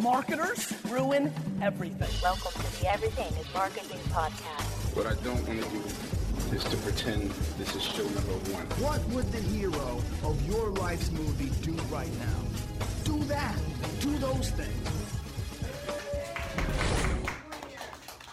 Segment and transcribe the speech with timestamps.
[0.00, 1.30] Marketers ruin
[1.60, 2.08] everything.
[2.22, 4.96] Welcome to the Everything is Marketing podcast.
[4.96, 8.64] What I don't want to do is to pretend this is show number one.
[8.80, 12.86] What would the hero of your life's movie do right now?
[13.04, 13.54] Do that.
[14.00, 14.88] Do those things.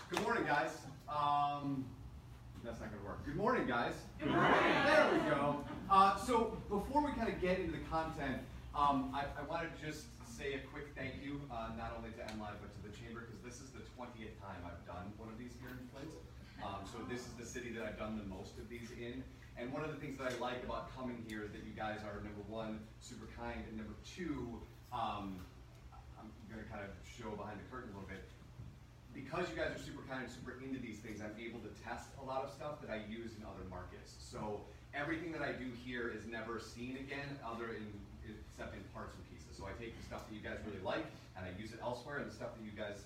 [0.09, 0.71] Good morning, guys.
[1.09, 1.83] Um,
[2.63, 3.25] that's not going to work.
[3.25, 3.93] Good morning, guys.
[4.17, 4.53] Good morning.
[4.85, 5.65] There we go.
[5.91, 8.37] Uh, so before we kind of get into the content,
[8.73, 10.05] um, I, I want to just
[10.39, 13.43] say a quick thank you, uh, not only to MLive, but to the Chamber, because
[13.43, 16.15] this is the 20th time I've done one of these here in Flint.
[16.63, 19.19] Um, so this is the city that I've done the most of these in.
[19.59, 22.07] And one of the things that I like about coming here is that you guys
[22.07, 24.63] are, number one, super kind, and number two,
[24.95, 25.43] um,
[26.15, 28.23] I'm to kind of show behind the curtain a little bit.
[29.11, 32.15] Because you guys are super kind and super into these things, I'm able to test
[32.15, 34.15] a lot of stuff that I use in other markets.
[34.23, 34.63] So
[34.95, 37.83] everything that I do here is never seen again, other in
[38.59, 39.38] except in parts and pieces.
[39.59, 41.03] So I take the stuff that you guys really like
[41.35, 43.03] and I use it elsewhere, and the stuff that you guys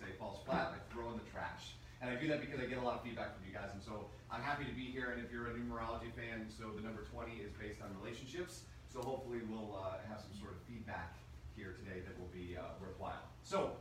[0.00, 1.76] say falls flat, I throw in the trash.
[2.00, 3.80] And I do that because I get a lot of feedback from you guys, and
[3.80, 5.12] so I'm happy to be here.
[5.12, 8.64] And if you're a numerology fan, so the number 20 is based on relationships.
[8.92, 11.16] So hopefully we'll uh, have some sort of feedback
[11.56, 13.24] here today that will be uh, worthwhile.
[13.42, 13.72] So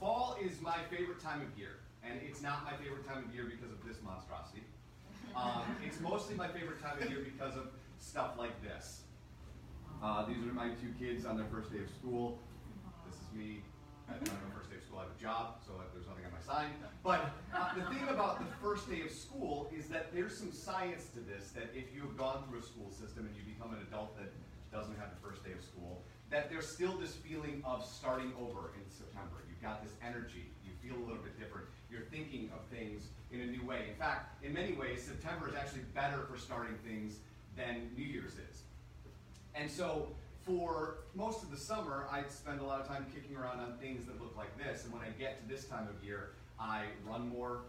[0.00, 3.44] fall is my favorite time of year, and it's not my favorite time of year
[3.44, 4.64] because of this monstrosity.
[5.32, 7.68] Um, it's mostly my favorite time of year because of
[8.00, 9.05] stuff like this.
[10.06, 12.38] Uh, these are my two kids on their first day of school.
[13.10, 13.58] This is me
[14.08, 15.02] at my first day of school.
[15.02, 16.70] I have a job, so there's nothing on my sign.
[17.02, 21.10] But uh, the thing about the first day of school is that there's some science
[21.18, 21.50] to this.
[21.58, 24.30] That if you have gone through a school system and you become an adult that
[24.70, 28.78] doesn't have the first day of school, that there's still this feeling of starting over
[28.78, 29.42] in September.
[29.50, 30.54] You've got this energy.
[30.62, 31.66] You feel a little bit different.
[31.90, 33.90] You're thinking of things in a new way.
[33.90, 37.18] In fact, in many ways, September is actually better for starting things
[37.58, 38.62] than New Year's is.
[39.58, 40.08] And so
[40.44, 44.06] for most of the summer, I spend a lot of time kicking around on things
[44.06, 44.84] that look like this.
[44.84, 47.62] And when I get to this time of year, I run more,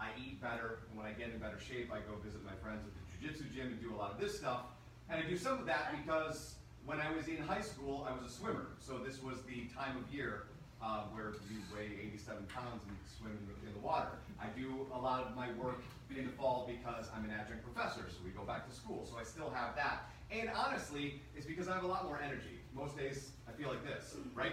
[0.00, 2.86] I eat better, and when I get in better shape, I go visit my friends
[2.86, 4.62] at the jiu-jitsu gym and do a lot of this stuff.
[5.10, 6.54] And I do some of that because
[6.86, 8.68] when I was in high school, I was a swimmer.
[8.78, 10.44] So this was the time of year
[10.82, 14.18] uh, where you weigh 87 pounds and swim in the water.
[14.42, 18.02] I do a lot of my work in the fall because I'm an adjunct professor,
[18.10, 19.06] so we go back to school.
[19.08, 20.10] So I still have that.
[20.30, 22.58] And honestly, it's because I have a lot more energy.
[22.74, 24.52] Most days I feel like this, right?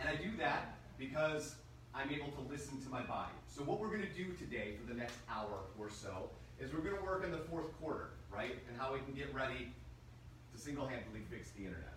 [0.00, 1.54] And I do that because
[1.94, 3.32] I'm able to listen to my body.
[3.48, 6.80] So what we're going to do today for the next hour or so is we're
[6.80, 8.56] going to work on the fourth quarter, right?
[8.68, 9.72] And how we can get ready
[10.52, 11.94] to single-handedly fix the internet.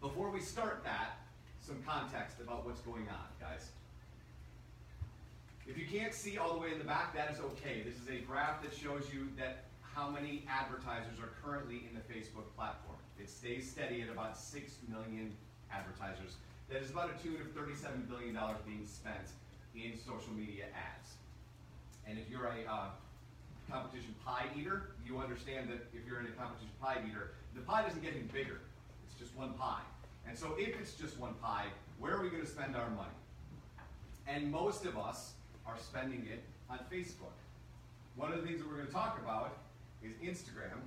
[0.00, 1.18] Before we start that,
[1.60, 3.70] some context about what's going on, guys.
[5.66, 7.82] If you can't see all the way in the back, that is okay.
[7.82, 12.04] This is a graph that shows you that how many advertisers are currently in the
[12.06, 12.98] Facebook platform.
[13.18, 15.32] It stays steady at about 6 million
[15.72, 16.36] advertisers.
[16.70, 19.34] That is about a tune of $37 billion being spent
[19.74, 21.14] in social media ads.
[22.06, 22.90] And if you're a uh,
[23.70, 27.82] competition pie eater, you understand that if you're in a competition pie eater, the pie
[27.82, 28.60] doesn't get any bigger.
[29.04, 29.82] It's just one pie.
[30.28, 31.66] And so if it's just one pie,
[31.98, 33.08] where are we going to spend our money?
[34.28, 35.32] And most of us
[35.66, 37.34] are spending it on Facebook.
[38.16, 39.58] One of the things that we're going to talk about
[40.02, 40.80] is Instagram,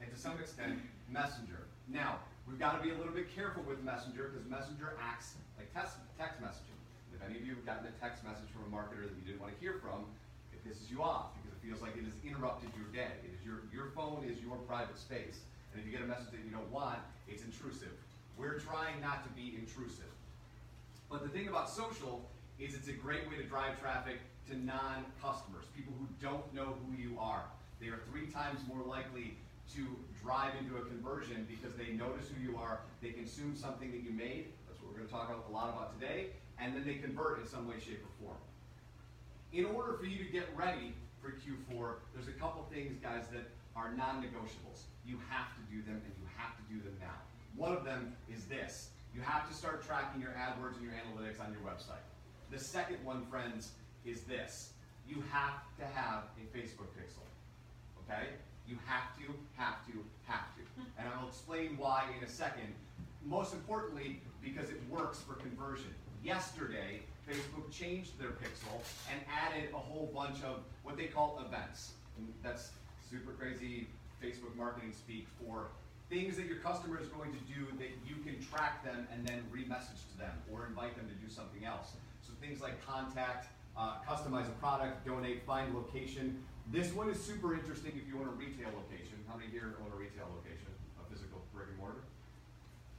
[0.00, 0.78] and to some extent,
[1.10, 1.66] Messenger.
[1.90, 5.68] Now, we've got to be a little bit careful with Messenger because Messenger acts like
[5.74, 6.78] text, text messaging.
[7.12, 9.42] If any of you have gotten a text message from a marketer that you didn't
[9.42, 10.06] want to hear from,
[10.54, 13.12] it pisses you off because it feels like it has interrupted your day.
[13.26, 15.42] It is your, your phone is your private space.
[15.74, 17.92] And if you get a message that you don't want, it's intrusive.
[18.38, 20.08] We're trying not to be intrusive.
[21.10, 22.24] But the thing about social
[22.60, 26.96] is it's a great way to drive traffic to non-customers, people who don't know who
[26.96, 27.44] you are.
[27.80, 29.36] They are three times more likely
[29.74, 29.86] to
[30.22, 34.10] drive into a conversion because they notice who you are, they consume something that you
[34.12, 36.26] made, that's what we're going to talk a lot about today,
[36.60, 38.40] and then they convert in some way, shape, or form.
[39.52, 43.48] In order for you to get ready for Q4, there's a couple things, guys, that
[43.74, 44.84] are non-negotiables.
[45.06, 47.16] You have to do them, and you have to do them now.
[47.56, 48.90] One of them is this.
[49.14, 52.04] You have to start tracking your AdWords and your analytics on your website.
[52.50, 53.72] The second one, friends,
[54.04, 54.72] is this.
[55.08, 57.24] You have to have a Facebook pixel
[58.10, 58.28] okay?
[58.66, 59.92] You have to, have to,
[60.26, 60.62] have to.
[60.98, 62.74] And I'll explain why in a second.
[63.24, 65.92] Most importantly, because it works for conversion.
[66.24, 68.80] Yesterday, Facebook changed their pixel
[69.10, 71.92] and added a whole bunch of what they call events.
[72.16, 72.70] And that's
[73.10, 73.88] super crazy
[74.22, 75.68] Facebook marketing speak for
[76.08, 79.42] things that your customer is going to do that you can track them and then
[79.50, 81.92] re-message to them or invite them to do something else.
[82.40, 86.42] Things like contact, uh, customize a product, donate, find location.
[86.72, 89.18] This one is super interesting if you own a retail location.
[89.28, 92.00] How many here own a retail location, a physical brick and mortar?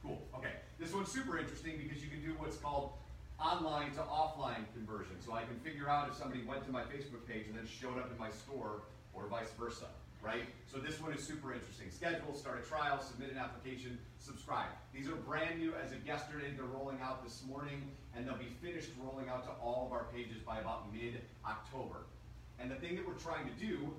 [0.02, 0.22] Cool.
[0.36, 0.52] Okay.
[0.78, 2.92] This one's super interesting because you can do what's called
[3.40, 5.16] online to offline conversion.
[5.24, 7.98] So I can figure out if somebody went to my Facebook page and then showed
[7.98, 8.82] up in my store
[9.14, 9.86] or vice versa,
[10.22, 10.44] right?
[10.70, 11.90] So this one is super interesting.
[11.90, 14.70] Schedule, start a trial, submit an application, subscribe.
[14.94, 16.52] These are brand new as of yesterday.
[16.56, 17.82] They're rolling out this morning
[18.16, 22.06] and they'll be finished rolling out to all of our pages by about mid-October.
[22.58, 23.92] And the thing that we're trying to do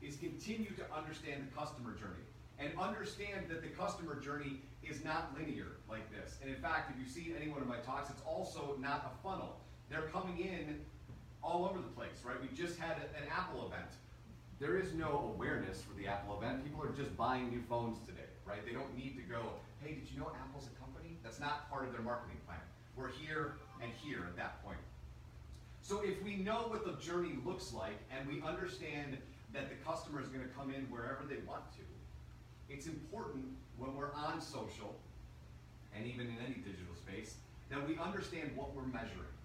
[0.00, 2.22] is continue to understand the customer journey
[2.58, 6.38] and understand that the customer journey is not linear like this.
[6.40, 9.22] And in fact, if you see any one of my talks, it's also not a
[9.22, 9.58] funnel.
[9.90, 10.80] They're coming in
[11.42, 12.36] all over the place, right?
[12.40, 13.90] We just had an Apple event.
[14.58, 16.64] There is no awareness for the Apple event.
[16.64, 18.64] People are just buying new phones today, right?
[18.64, 19.42] They don't need to go,
[19.82, 21.18] hey, did you know Apple's a company?
[21.22, 22.60] That's not part of their marketing plan.
[22.96, 24.78] We're here and here at that point.
[25.82, 29.18] So if we know what the journey looks like and we understand
[29.52, 31.84] that the customer is going to come in wherever they want to,
[32.72, 33.44] it's important
[33.76, 34.96] when we're on social
[35.94, 37.36] and even in any digital space
[37.68, 39.35] that we understand what we're measuring.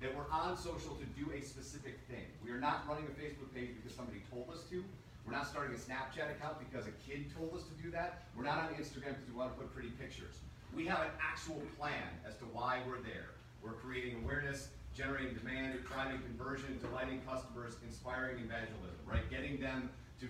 [0.00, 2.24] That we're on social to do a specific thing.
[2.42, 4.82] We are not running a Facebook page because somebody told us to.
[5.26, 8.24] We're not starting a Snapchat account because a kid told us to do that.
[8.34, 10.40] We're not on Instagram because we want to put pretty pictures.
[10.74, 13.36] We have an actual plan as to why we're there.
[13.62, 19.28] We're creating awareness, generating demand, driving conversion, delighting customers, inspiring evangelism, right?
[19.28, 20.26] Getting them to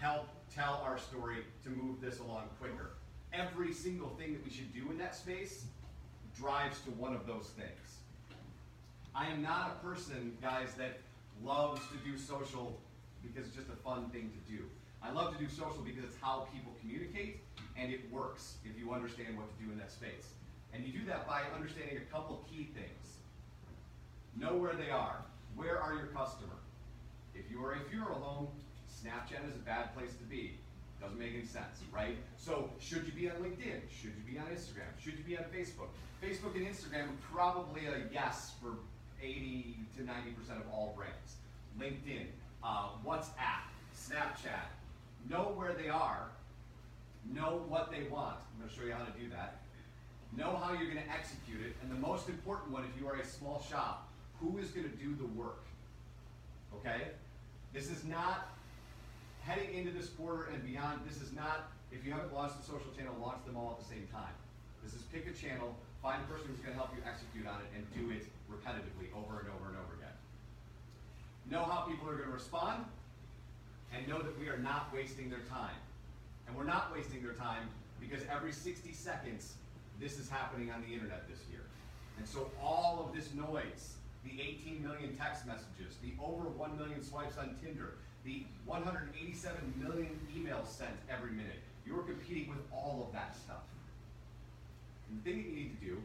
[0.00, 2.92] help tell our story to move this along quicker.
[3.32, 5.64] Every single thing that we should do in that space
[6.36, 8.01] drives to one of those things.
[9.14, 11.00] I am not a person, guys, that
[11.44, 12.78] loves to do social
[13.22, 14.64] because it's just a fun thing to do.
[15.02, 17.40] I love to do social because it's how people communicate
[17.76, 20.32] and it works if you understand what to do in that space.
[20.72, 23.18] And you do that by understanding a couple key things.
[24.36, 25.24] Know where they are.
[25.56, 26.56] Where are your customer?
[27.34, 28.48] If you are a funeral home,
[28.88, 30.58] Snapchat is a bad place to be.
[31.00, 32.16] Doesn't make any sense, right?
[32.36, 33.90] So should you be on LinkedIn?
[33.90, 34.88] Should you be on Instagram?
[35.02, 35.90] Should you be on Facebook?
[36.22, 38.76] Facebook and Instagram probably a yes for
[39.22, 41.36] 80 to 90% of all brands.
[41.78, 42.26] LinkedIn,
[42.62, 44.68] uh, WhatsApp, Snapchat,
[45.30, 46.28] know where they are,
[47.32, 48.36] know what they want.
[48.52, 49.58] I'm going to show you how to do that.
[50.36, 53.16] Know how you're going to execute it, and the most important one, if you are
[53.16, 54.08] a small shop,
[54.40, 55.62] who is going to do the work?
[56.74, 57.08] Okay?
[57.72, 58.48] This is not
[59.42, 61.00] heading into this quarter and beyond.
[61.06, 63.94] This is not, if you haven't launched a social channel, launch them all at the
[63.94, 64.32] same time.
[64.82, 67.62] This is pick a channel, find a person who's going to help you execute on
[67.62, 70.16] it, and do it repetitively over and over and over again.
[71.48, 72.84] Know how people are going to respond,
[73.94, 75.78] and know that we are not wasting their time.
[76.46, 77.68] And we're not wasting their time
[78.00, 79.54] because every 60 seconds,
[80.00, 81.62] this is happening on the internet this year.
[82.18, 83.94] And so all of this noise,
[84.24, 87.94] the 18 million text messages, the over 1 million swipes on Tinder,
[88.24, 93.62] the 187 million emails sent every minute, you're competing with all of that stuff.
[95.12, 95.96] The thing that you need to do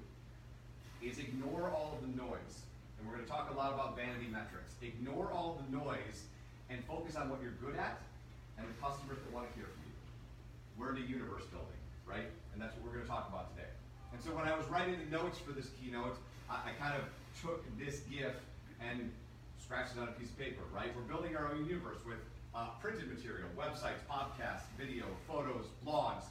[1.02, 2.68] is ignore all the noise.
[3.00, 4.76] And we're going to talk a lot about vanity metrics.
[4.82, 6.28] Ignore all the noise
[6.70, 8.02] and focus on what you're good at
[8.58, 9.96] and the customers that want to hear from you.
[10.76, 12.28] We're in a universe building, right?
[12.54, 13.70] And that's what we're going to talk about today.
[14.12, 16.18] And so when I was writing the notes for this keynote,
[16.50, 17.06] I, I kind of
[17.40, 18.34] took this GIF
[18.82, 19.12] and
[19.62, 20.90] scratched it on a piece of paper, right?
[20.96, 22.20] We're building our own universe with
[22.56, 26.26] uh, printed material, websites, podcasts, video, photos, blogs.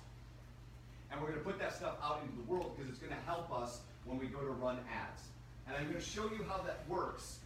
[1.11, 3.25] And we're going to put that stuff out into the world because it's going to
[3.27, 5.23] help us when we go to run ads.
[5.67, 7.39] And I'm going to show you how that works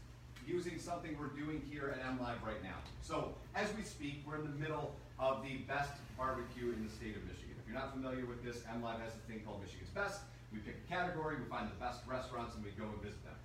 [0.47, 2.77] using something we're doing here at MLive right now.
[3.03, 7.17] So as we speak, we're in the middle of the best barbecue in the state
[7.17, 7.55] of Michigan.
[7.61, 10.21] If you're not familiar with this, MLive has a thing called Michigan's Best.
[10.53, 13.37] We pick a category, we find the best restaurants, and we go and visit them.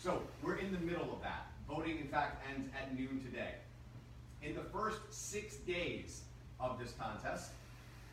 [0.00, 1.46] So we're in the middle of that.
[1.68, 3.54] Voting, in fact, ends at noon today.
[4.42, 6.22] In the first six days
[6.60, 7.50] of this contest,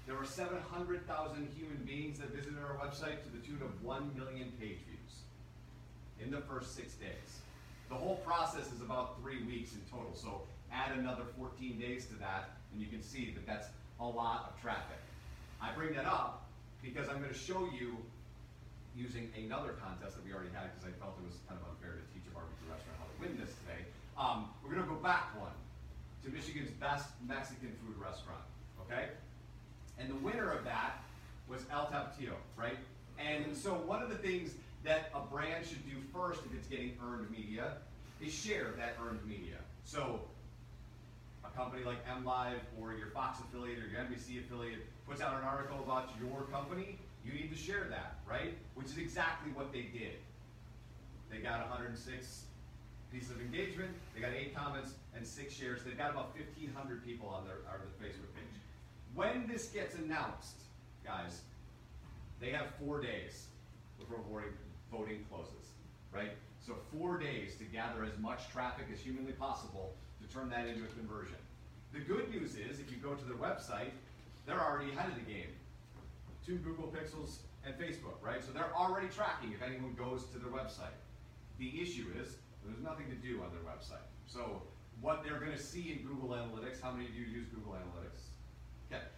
[0.05, 4.51] there were 700,000 human beings that visited our website to the tune of 1 million
[4.59, 5.25] page views
[6.21, 7.41] in the first six days.
[7.89, 12.15] The whole process is about three weeks in total, so add another 14 days to
[12.15, 13.67] that, and you can see that that's
[13.99, 15.01] a lot of traffic.
[15.61, 16.49] I bring that up
[16.83, 17.97] because I'm going to show you
[18.95, 21.97] using another contest that we already had because I felt it was kind of unfair
[21.97, 23.81] to teach a barbecue restaurant how to win this today.
[24.17, 25.55] Um, we're going to go back one
[26.23, 28.45] to Michigan's best Mexican food restaurant,
[28.85, 29.11] okay?
[29.99, 31.03] And the winner of that
[31.47, 32.77] was El Tapatio, right?
[33.19, 34.51] And so one of the things
[34.83, 37.73] that a brand should do first if it's getting earned media
[38.21, 39.57] is share that earned media.
[39.83, 40.21] So
[41.43, 45.47] a company like MLive or your Fox affiliate or your NBC affiliate puts out an
[45.47, 48.53] article about your company, you need to share that, right?
[48.75, 50.17] Which is exactly what they did.
[51.31, 52.43] They got 106
[53.11, 55.81] pieces of engagement, they got eight comments and six shares.
[55.83, 58.59] They've got about 1,500 people on their, on their Facebook page.
[59.15, 60.57] When this gets announced,
[61.05, 61.41] guys,
[62.39, 63.47] They have four days
[63.97, 64.53] before voting,
[64.91, 65.71] voting closes,
[66.13, 66.31] right?
[66.59, 70.83] So four days to gather as much traffic as humanly possible to turn that into
[70.83, 71.37] a conversion.
[71.93, 73.91] The good news is, if you go to their website,
[74.45, 75.55] they're already ahead of the game.
[76.45, 78.43] Two Google Pixels and Facebook, right?
[78.43, 80.93] So they're already tracking if anyone goes to their website.
[81.57, 84.05] The issue is, there's nothing to do on their website.
[84.27, 84.61] So
[85.01, 88.34] what they're gonna see in Google Analytics, how many of you use Google Analytics?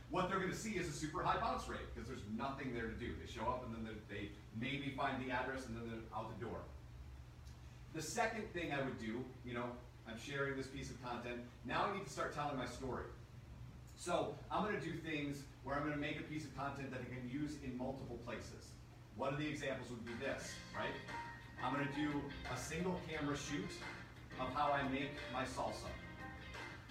[0.10, 2.96] What they're gonna see is a super high bounce rate, because there's nothing there to
[2.96, 3.14] do.
[3.20, 6.46] They show up and then they maybe find the address and then they're out the
[6.46, 6.60] door.
[7.94, 9.66] The second thing I would do, you know,
[10.08, 13.06] I'm sharing this piece of content, now I need to start telling my story.
[13.98, 17.14] So I'm gonna do things where I'm gonna make a piece of content that I
[17.14, 18.72] can use in multiple places.
[19.18, 20.94] One of the examples would be this, right?
[21.62, 22.22] I'm gonna do
[22.54, 23.72] a single camera shoot
[24.40, 25.90] of how I make my salsa.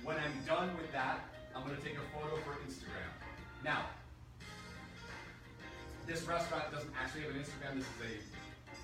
[0.03, 1.21] When I'm done with that,
[1.57, 3.09] I'm gonna take a photo for Instagram.
[3.65, 3.89] Now,
[6.05, 7.81] this restaurant doesn't actually have an Instagram.
[7.81, 8.29] This is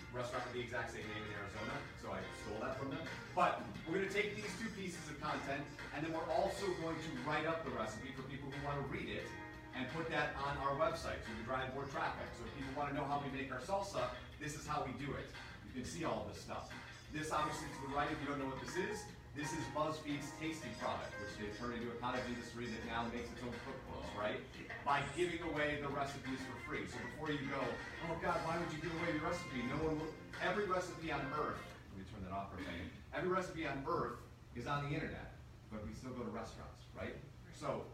[0.08, 3.04] a restaurant with the exact same name in Arizona, so I stole that from them.
[3.36, 5.60] But we're gonna take these two pieces of content,
[5.92, 9.20] and then we're also going to write up the recipe for people who wanna read
[9.20, 9.28] it,
[9.76, 12.24] and put that on our website so we drive more traffic.
[12.40, 14.08] So if people wanna know how we make our salsa,
[14.40, 15.28] this is how we do it.
[15.68, 16.72] You can see all this stuff.
[17.12, 19.04] This obviously to the right, if you don't know what this is,
[19.36, 23.32] this is BuzzFeed's Tasty product, which they've turned into a cottage industry that now makes
[23.32, 24.36] its own cookbooks, right?
[24.84, 26.84] By giving away the recipes for free.
[26.84, 29.64] So before you go, oh God, why would you give away your recipe?
[29.72, 30.12] No one will,
[30.44, 32.92] every recipe on earth, let me turn that off for a second.
[33.16, 34.20] Every recipe on earth
[34.52, 35.32] is on the internet,
[35.72, 37.16] but we still go to restaurants, right?
[37.56, 37.88] So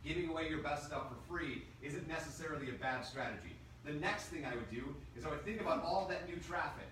[0.00, 3.52] giving away your best stuff for free isn't necessarily a bad strategy.
[3.84, 6.88] The next thing I would do is I would think about all that new traffic.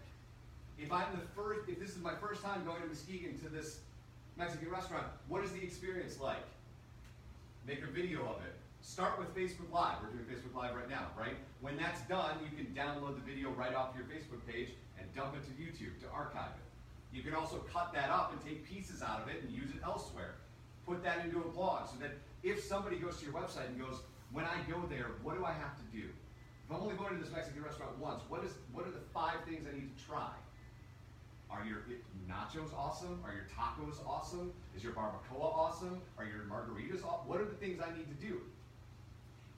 [0.82, 3.80] If I'm the first, if this is my first time going to Muskegon to this
[4.38, 6.42] Mexican restaurant, what is the experience like?
[7.66, 8.56] Make a video of it.
[8.80, 9.96] Start with Facebook Live.
[10.00, 11.36] We're doing Facebook Live right now, right?
[11.60, 15.36] When that's done, you can download the video right off your Facebook page and dump
[15.36, 17.14] it to YouTube to archive it.
[17.14, 19.84] You can also cut that up and take pieces out of it and use it
[19.84, 20.36] elsewhere.
[20.86, 24.00] Put that into a blog so that if somebody goes to your website and goes,
[24.32, 26.08] when I go there, what do I have to do?
[26.08, 29.44] If I'm only going to this Mexican restaurant once, what is what are the five
[29.46, 30.30] things I need to try?
[31.50, 31.82] Are your
[32.28, 33.20] nachos awesome?
[33.24, 34.52] Are your tacos awesome?
[34.76, 36.00] Is your barbacoa awesome?
[36.18, 37.28] Are your margaritas awesome?
[37.28, 38.40] What are the things I need to do?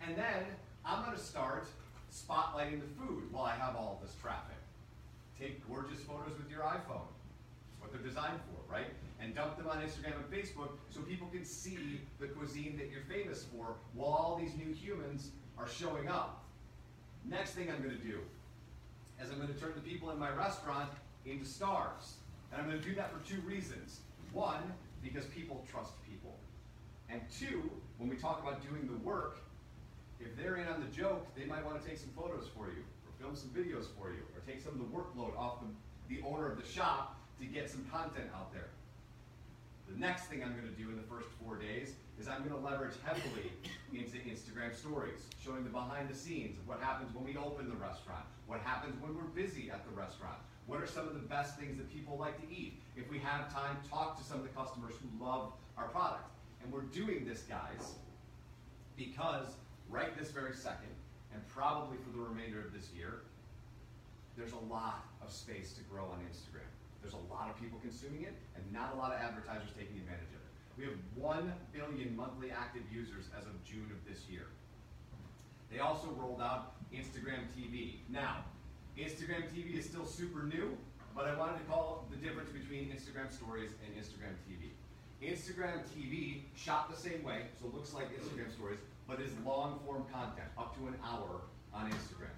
[0.01, 0.45] And then
[0.85, 1.67] I'm going to start
[2.13, 4.57] spotlighting the food while I have all this traffic.
[5.39, 7.07] Take gorgeous photos with your iPhone.
[7.69, 8.89] That's what they're designed for, right?
[9.21, 13.03] And dump them on Instagram and Facebook so people can see the cuisine that you're
[13.09, 16.45] famous for while all these new humans are showing up.
[17.25, 18.19] Next thing I'm going to do
[19.23, 20.91] is I'm going to turn the people in my restaurant
[21.27, 22.15] into stars.
[22.53, 24.01] And I'm going to do that for two reasons.
[24.33, 24.63] One,
[25.03, 26.37] because people trust people.
[27.09, 29.39] And two, when we talk about doing the work,
[30.21, 32.83] if they're in on the joke, they might want to take some photos for you,
[33.05, 36.23] or film some videos for you, or take some of the workload off the, the
[36.27, 38.69] owner of the shop to get some content out there.
[39.93, 42.55] The next thing I'm going to do in the first four days is I'm going
[42.55, 43.53] to leverage heavily
[43.93, 47.77] into Instagram stories, showing the behind the scenes of what happens when we open the
[47.77, 50.39] restaurant, what happens when we're busy at the restaurant,
[50.73, 52.81] what are some of the best things that people like to eat?
[52.97, 56.25] If we have time, talk to some of the customers who love our product.
[56.65, 58.01] And we're doing this, guys,
[58.97, 59.53] because
[59.91, 60.97] right this very second,
[61.35, 63.21] and probably for the remainder of this year,
[64.35, 66.73] there's a lot of space to grow on Instagram.
[67.03, 70.33] There's a lot of people consuming it, and not a lot of advertisers taking advantage
[70.33, 70.53] of it.
[70.79, 74.49] We have 1 billion monthly active users as of June of this year.
[75.71, 77.97] They also rolled out Instagram TV.
[78.09, 78.45] Now,
[78.99, 80.77] Instagram TV is still super new,
[81.17, 84.69] but I wanted to call the difference between Instagram Stories and Instagram TV.
[85.25, 89.81] Instagram TV shot the same way, so it looks like Instagram Stories, but is long
[89.87, 91.41] form content, up to an hour
[91.73, 92.37] on Instagram.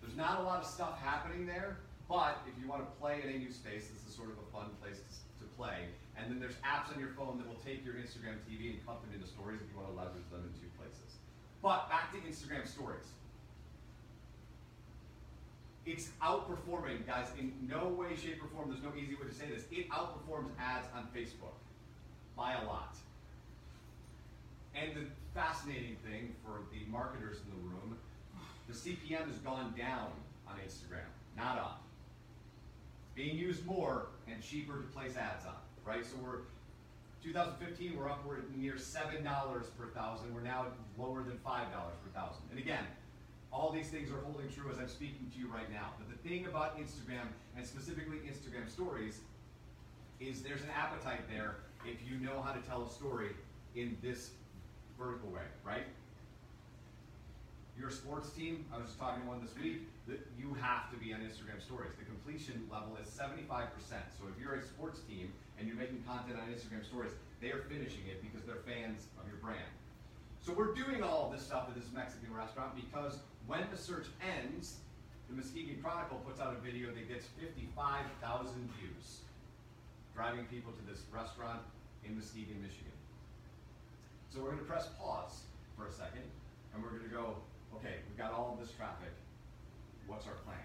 [0.00, 1.76] There's not a lot of stuff happening there,
[2.08, 4.48] but if you want to play in a new space, this is sort of a
[4.52, 5.92] fun place to, to play.
[6.16, 9.02] And then there's apps on your phone that will take your Instagram TV and cut
[9.04, 11.20] them into stories if you want to leverage them in two places.
[11.60, 13.12] But back to Instagram Stories
[15.86, 18.70] it's outperforming, guys, in no way, shape, or form.
[18.70, 19.64] There's no easy way to say this.
[19.70, 21.56] It outperforms ads on Facebook
[22.36, 22.96] by a lot.
[24.74, 27.98] And the fascinating thing for the marketers in the room,
[28.66, 30.10] the CPM has gone down
[30.48, 31.82] on Instagram, not up.
[33.14, 36.04] Being used more and cheaper to place ads on, right?
[36.04, 36.38] So we're
[37.22, 40.34] 2015, we're upward near seven dollars per thousand.
[40.34, 40.66] We're now
[40.98, 42.42] lower than five dollars per thousand.
[42.50, 42.84] And again,
[43.54, 45.94] all these things are holding true as I'm speaking to you right now.
[45.96, 49.20] But the thing about Instagram, and specifically Instagram stories,
[50.18, 51.56] is there's an appetite there
[51.86, 53.30] if you know how to tell a story
[53.76, 54.30] in this
[54.98, 55.86] vertical way, right?
[57.78, 60.96] Your sports team, I was just talking to one this week, that you have to
[60.96, 61.90] be on Instagram stories.
[61.98, 63.70] The completion level is 75%.
[64.18, 67.62] So if you're a sports team and you're making content on Instagram stories, they are
[67.70, 69.70] finishing it because they're fans of your brand.
[70.40, 74.76] So we're doing all this stuff at this Mexican restaurant because when the search ends,
[75.28, 79.20] the Muskegon Chronicle puts out a video that gets 55,000 views,
[80.14, 81.60] driving people to this restaurant
[82.04, 82.92] in Muskegon, Michigan.
[84.30, 85.44] So we're going to press pause
[85.76, 86.24] for a second,
[86.72, 87.36] and we're going to go,
[87.76, 89.12] okay, we've got all of this traffic.
[90.06, 90.64] What's our plan?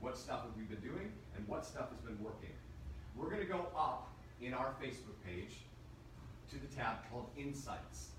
[0.00, 2.54] What stuff have we been doing, and what stuff has been working?
[3.16, 4.08] We're going to go up
[4.40, 5.58] in our Facebook page
[6.50, 8.10] to the tab called Insights.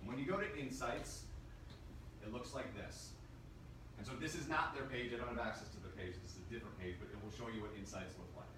[0.00, 1.22] And when you go to Insights,
[2.22, 3.10] it looks like this.
[3.98, 5.10] And so this is not their page.
[5.12, 6.14] I don't have access to the page.
[6.22, 8.50] This is a different page, but it will show you what Insights look like.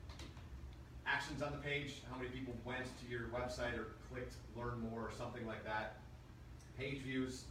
[1.09, 5.01] Actions on the page, how many people went to your website or clicked learn more
[5.01, 5.99] or something like that.
[6.79, 7.49] Page views,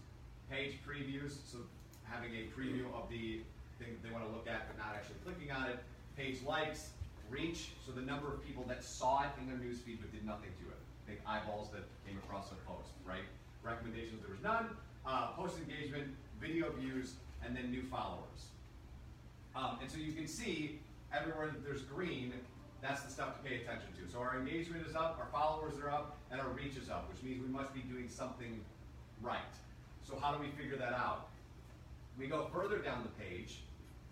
[0.49, 1.57] page previews, so
[2.05, 3.41] having a preview of the
[3.81, 5.81] thing that they want to look at but not actually clicking on it.
[6.15, 6.93] Page likes,
[7.29, 10.49] reach, so the number of people that saw it in their newsfeed but did nothing
[10.61, 10.79] to it.
[11.07, 13.25] Think eyeballs that came across a post, right?
[13.63, 14.69] Recommendations, there was none.
[15.05, 17.15] Uh, post engagement, video views,
[17.45, 18.49] and then new followers.
[19.55, 20.79] Um, and so you can see
[21.13, 22.33] everywhere that there's green,
[22.81, 24.11] that's the stuff to pay attention to.
[24.11, 27.21] So our engagement is up, our followers are up, and our reach is up, which
[27.23, 28.61] means we must be doing something
[29.21, 29.39] right.
[30.03, 31.27] So how do we figure that out?
[32.17, 33.61] We go further down the page,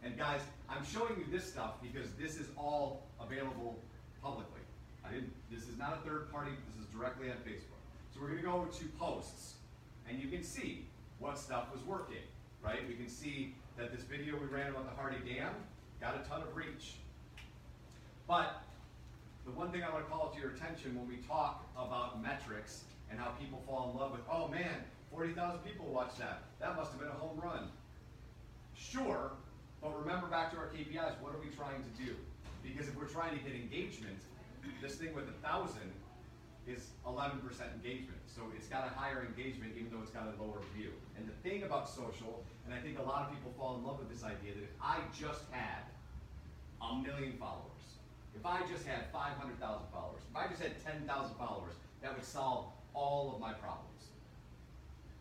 [0.04, 3.80] and guys, I'm showing you this stuff because this is all available
[4.22, 4.62] publicly.
[5.06, 7.80] I didn't, this is not a third party, this is directly on Facebook.
[8.14, 9.56] So we're gonna go to posts,
[10.10, 10.86] and you can see
[11.20, 12.24] what stuff was working,
[12.68, 12.86] right?
[12.88, 15.54] We can see that this video we ran about the Hardy Dam
[16.02, 16.96] got a ton of reach.
[18.28, 18.62] But
[19.46, 22.84] the one thing I want to call to your attention when we talk about metrics
[23.10, 24.84] and how people fall in love with, oh man,
[25.14, 26.44] 40,000 people watched that.
[26.60, 27.70] That must have been a home run.
[28.76, 29.32] Sure,
[29.82, 32.16] but remember back to our KPIs, what are we trying to do?
[32.64, 34.20] Because if we're trying to get engagement,
[34.82, 35.90] this thing with a thousand
[36.68, 37.40] is 11%
[37.74, 38.20] engagement.
[38.28, 40.92] So it's got a higher engagement even though it's got a lower view.
[41.18, 44.00] And the thing about social, and I think a lot of people fall in love
[44.00, 45.88] with this idea that if I just had
[46.84, 47.98] a million followers,
[48.36, 49.58] if I just had 500,000
[49.90, 51.08] followers, if I just had 10,000
[51.40, 54.14] followers, that would solve all of my problems.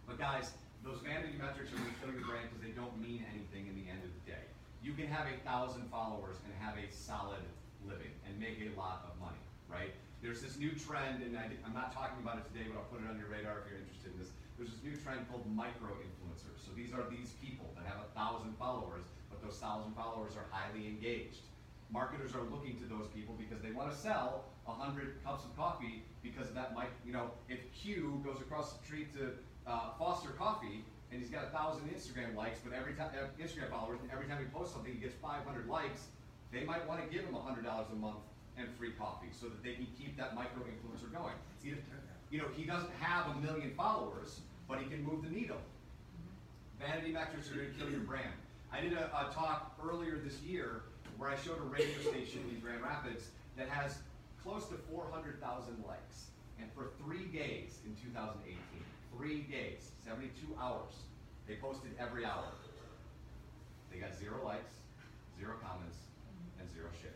[0.07, 0.53] But guys,
[0.85, 3.75] those vanity metrics are going to kill your brand because they don't mean anything in
[3.75, 4.45] the end of the day.
[4.85, 7.43] You can have a thousand followers and have a solid
[7.89, 9.91] living and make a lot of money, right?
[10.27, 12.99] There's this new trend, and I, am not talking about it today, but I'll put
[12.99, 14.35] it on your radar if you're interested in this.
[14.59, 16.67] There's this new trend called micro influencers.
[16.67, 20.51] So these are these people that have a thousand followers, but those thousand followers are
[20.51, 21.47] highly engaged.
[21.95, 26.03] Marketers are looking to those people because they want to sell 100 cups of coffee
[26.27, 29.31] because that might, you know, if Q goes across the street to
[29.63, 30.83] uh, Foster Coffee
[31.15, 34.27] and he's got a thousand Instagram likes, but every time uh, Instagram followers, and every
[34.27, 36.11] time he posts something, he gets 500 likes.
[36.51, 38.27] They might want to give him $100 a month
[38.59, 41.35] and free coffee so that they can keep that micro influencer going.
[42.31, 45.61] You know, he doesn't have a million followers, but he can move the needle.
[46.81, 48.35] Vanity metrics are going to kill your brand.
[48.73, 50.83] I did a, a talk earlier this year
[51.17, 53.99] where I showed a radio station in Grand Rapids that has
[54.43, 55.41] close to 400,000
[55.87, 56.27] likes.
[56.61, 58.57] And for three days in 2018,
[59.17, 60.93] three days, 72 hours,
[61.49, 62.45] they posted every hour.
[63.93, 64.73] They got zero likes,
[65.39, 65.97] zero comments,
[66.61, 67.16] and zero shares.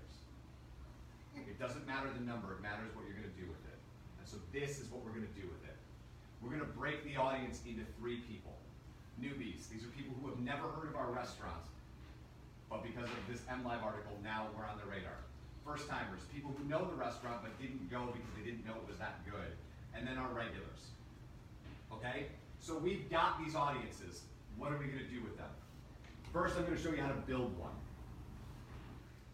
[1.49, 3.79] It doesn't matter the number, it matters what you're going to do with it.
[4.19, 5.77] And so this is what we're going to do with it.
[6.41, 8.57] We're going to break the audience into three people.
[9.21, 11.61] Newbies, these are people who have never heard of our restaurant,
[12.73, 15.21] but because of this MLive article, now we're on the radar.
[15.67, 18.89] First timers, people who know the restaurant but didn't go because they didn't know it
[18.89, 19.53] was that good.
[19.93, 20.95] And then our regulars.
[21.93, 22.27] Okay?
[22.61, 24.23] So we've got these audiences.
[24.57, 25.51] What are we going to do with them?
[26.33, 27.75] First, I'm going to show you how to build one.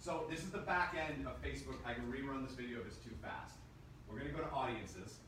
[0.07, 1.83] So this is the back end of Facebook.
[1.85, 3.59] I can rerun this video if it's too fast.
[4.07, 5.19] We're going to go to audiences.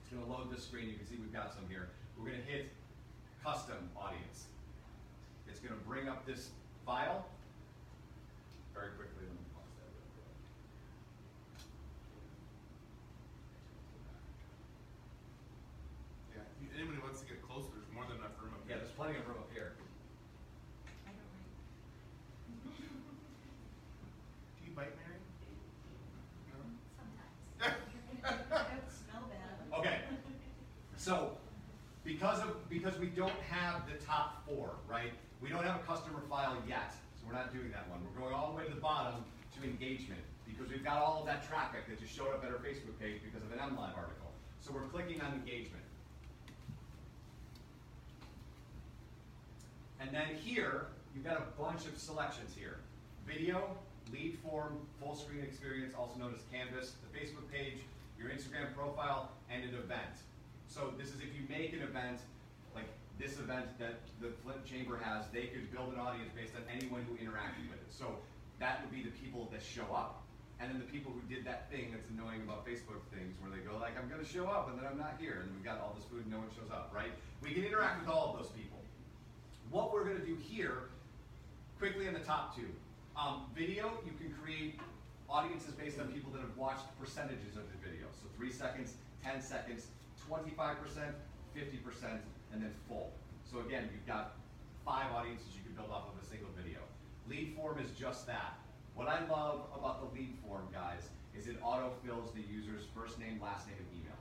[0.00, 0.88] It's going to load this screen.
[0.88, 1.90] You can see we've got some here.
[2.16, 2.72] We're going to hit
[3.44, 4.48] custom audience.
[5.46, 6.48] It's going to bring up this
[6.88, 7.28] file
[8.72, 9.28] very quickly.
[9.28, 10.32] Let me pause that real quick.
[16.40, 18.96] Yeah, if anybody wants to get closer, there's more than enough room up Yeah, there's
[18.96, 19.76] plenty of room up here.
[24.64, 25.20] Do you bite, Mary?
[26.50, 26.58] No?
[26.96, 27.78] Sometimes.
[28.88, 29.78] Smell bad.
[29.78, 29.98] Okay.
[30.96, 31.36] So,
[32.84, 35.12] because we don't have the top four, right?
[35.40, 38.00] We don't have a customer file yet, so we're not doing that one.
[38.04, 39.24] We're going all the way to the bottom
[39.56, 42.58] to engagement because we've got all of that traffic that just showed up at our
[42.58, 44.28] Facebook page because of an MLive article.
[44.60, 45.82] So we're clicking on engagement.
[49.98, 52.76] And then here, you've got a bunch of selections here.
[53.26, 53.78] Video,
[54.12, 57.80] lead form, full screen experience, also known as Canvas, the Facebook page,
[58.18, 60.20] your Instagram profile, and an event.
[60.68, 62.20] So this is if you make an event,
[63.18, 67.06] this event that the Flint Chamber has, they could build an audience based on anyone
[67.06, 67.90] who interacted with it.
[67.90, 68.18] So
[68.58, 70.22] that would be the people that show up.
[70.60, 73.62] And then the people who did that thing that's annoying about Facebook things where they
[73.62, 75.94] go like, I'm gonna show up and then I'm not here and we've got all
[75.98, 77.10] this food and no one shows up, right?
[77.42, 78.78] We can interact with all of those people.
[79.70, 80.90] What we're gonna do here,
[81.78, 82.70] quickly in the top two.
[83.18, 84.78] Um, video, you can create
[85.28, 88.06] audiences based on people that have watched percentages of the video.
[88.14, 89.86] So three seconds, 10 seconds,
[90.30, 90.46] 25%,
[91.54, 92.18] 50%,
[92.52, 93.12] and then full.
[93.44, 94.36] So again, you've got
[94.84, 96.80] five audiences you can build off of a single video.
[97.28, 98.58] Lead form is just that.
[98.94, 103.40] What I love about the lead form, guys, is it autofills the user's first name,
[103.42, 104.18] last name, and email.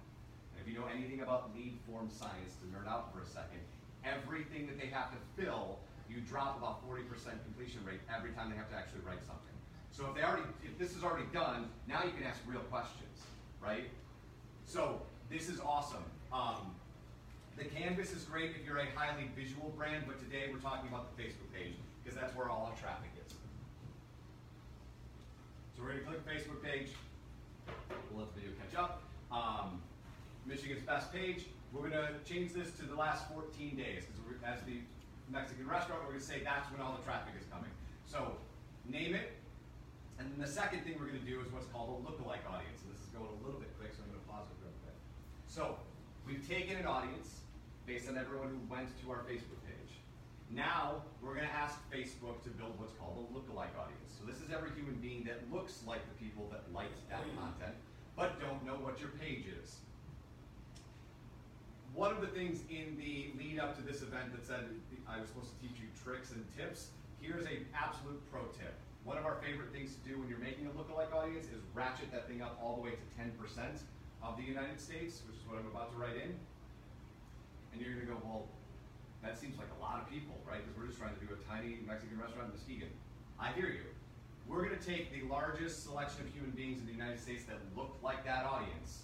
[0.53, 3.61] And if you know anything about lead form science, to nerd out for a second,
[4.03, 5.77] everything that they have to fill,
[6.09, 7.05] you drop about 40%
[7.45, 9.53] completion rate every time they have to actually write something.
[9.91, 13.21] So if they already, if this is already done, now you can ask real questions,
[13.61, 13.89] right?
[14.65, 16.03] So this is awesome.
[16.31, 16.73] Um,
[17.57, 21.15] the canvas is great if you're a highly visual brand, but today we're talking about
[21.15, 23.33] the Facebook page because that's where all our traffic is.
[25.75, 26.89] So we're gonna click Facebook page.
[28.09, 29.03] We'll let the video catch up.
[29.31, 29.81] Um,
[30.45, 31.45] Michigan's best page.
[31.71, 34.81] We're gonna change this to the last 14 days because as the
[35.29, 37.71] Mexican restaurant, we're gonna say that's when all the traffic is coming.
[38.05, 38.37] So
[38.89, 39.37] name it.
[40.17, 42.81] And then the second thing we're gonna do is what's called a lookalike audience.
[42.81, 44.97] And this is going a little bit quick, so I'm gonna pause it real quick.
[45.47, 45.77] So
[46.25, 47.42] we've taken an audience
[47.85, 49.99] based on everyone who went to our Facebook page.
[50.49, 54.13] Now we're going to ask Facebook to build what's called a lookalike audience.
[54.19, 57.75] So this is every human being that looks like the people that liked that content,
[58.15, 59.77] but don't know what your page is.
[61.93, 64.65] One of the things in the lead up to this event that said
[65.07, 66.89] I was supposed to teach you tricks and tips,
[67.21, 68.73] here's a absolute pro tip.
[69.03, 72.11] One of our favorite things to do when you're making a lookalike audience is ratchet
[72.11, 73.29] that thing up all the way to 10%
[74.23, 76.33] of the United States, which is what I'm about to write in.
[77.73, 78.45] And you're gonna go, well,
[79.25, 80.61] that seems like a lot of people, right?
[80.61, 82.93] Because we're just trying to do a tiny Mexican restaurant in Muskegon.
[83.41, 83.89] I hear you.
[84.45, 87.97] We're gonna take the largest selection of human beings in the United States that look
[88.03, 89.03] like that audience,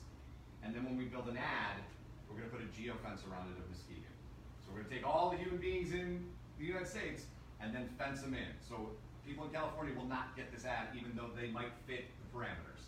[0.62, 1.82] and then when we build an ad,
[2.30, 4.14] we're gonna put a geofence around it of Muskegon.
[4.62, 6.30] So we're gonna take all the human beings in
[6.60, 7.24] the United States
[7.60, 8.54] and then fence them in.
[8.62, 8.92] So
[9.26, 12.86] people in California will not get this ad even though they might fit the parameters.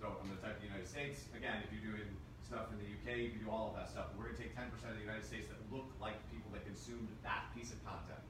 [0.00, 1.26] So I'm gonna type the United States.
[1.34, 2.06] Again, if you're doing
[2.46, 4.14] stuff in the UK, you can do all of that stuff.
[4.14, 7.50] We're gonna take 10% of the United States that look like people that consumed that
[7.54, 8.22] piece of content.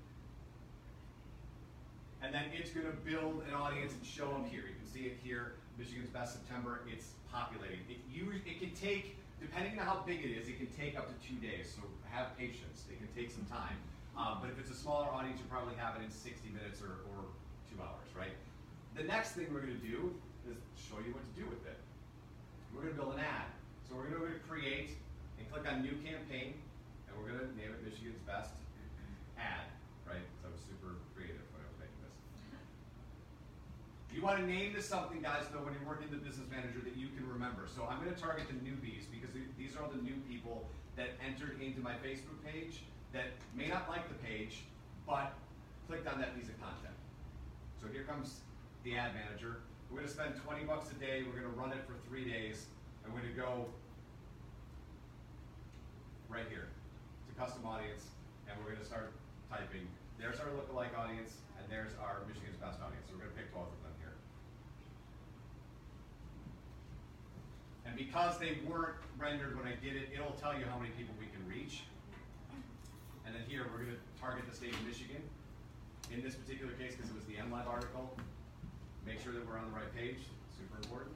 [2.25, 4.64] And then it's gonna build an audience and show them here.
[4.64, 7.85] You can see it here, Michigan's Best September, it's populating.
[7.92, 11.16] It, it can take, depending on how big it is, it can take up to
[11.21, 11.69] two days.
[11.77, 13.77] So have patience, it can take some time.
[14.16, 17.05] Um, but if it's a smaller audience, you probably have it in 60 minutes or,
[17.12, 17.29] or
[17.69, 18.33] two hours, right?
[18.97, 20.16] The next thing we're gonna do
[20.49, 21.77] is show you what to do with it.
[22.76, 23.48] We're gonna build an ad.
[23.88, 25.00] So we're gonna go to create
[25.40, 26.60] and click on new campaign,
[27.08, 28.52] and we're gonna name it Michigan's Best
[29.40, 29.72] Ad,
[30.04, 30.20] right?
[30.20, 32.12] Because I was super creative when I was making this.
[34.12, 37.08] You wanna name this something, guys, though, when you're working the business manager that you
[37.16, 37.64] can remember.
[37.64, 40.68] So I'm gonna target the newbies because these are all the new people
[41.00, 42.84] that entered into my Facebook page
[43.16, 44.68] that may not like the page,
[45.08, 45.32] but
[45.88, 46.92] clicked on that piece of content.
[47.80, 48.44] So here comes
[48.84, 49.64] the ad manager.
[49.90, 52.66] We're gonna spend 20 bucks a day, we're gonna run it for three days,
[53.05, 53.66] and we're gonna go
[56.29, 56.68] right here
[57.29, 58.11] to custom audience,
[58.49, 59.12] and we're gonna start
[59.49, 59.87] typing.
[60.18, 63.07] There's our lookalike audience, and there's our Michigan's best audience.
[63.07, 64.14] So we're gonna pick both of them here.
[67.87, 71.14] And because they weren't rendered when I did it, it'll tell you how many people
[71.18, 71.87] we can reach.
[73.25, 75.22] And then here, we're gonna target the state of Michigan.
[76.11, 78.14] In this particular case, because it was the MLive article,
[79.07, 80.19] make sure that we're on the right page,
[80.59, 81.14] super important.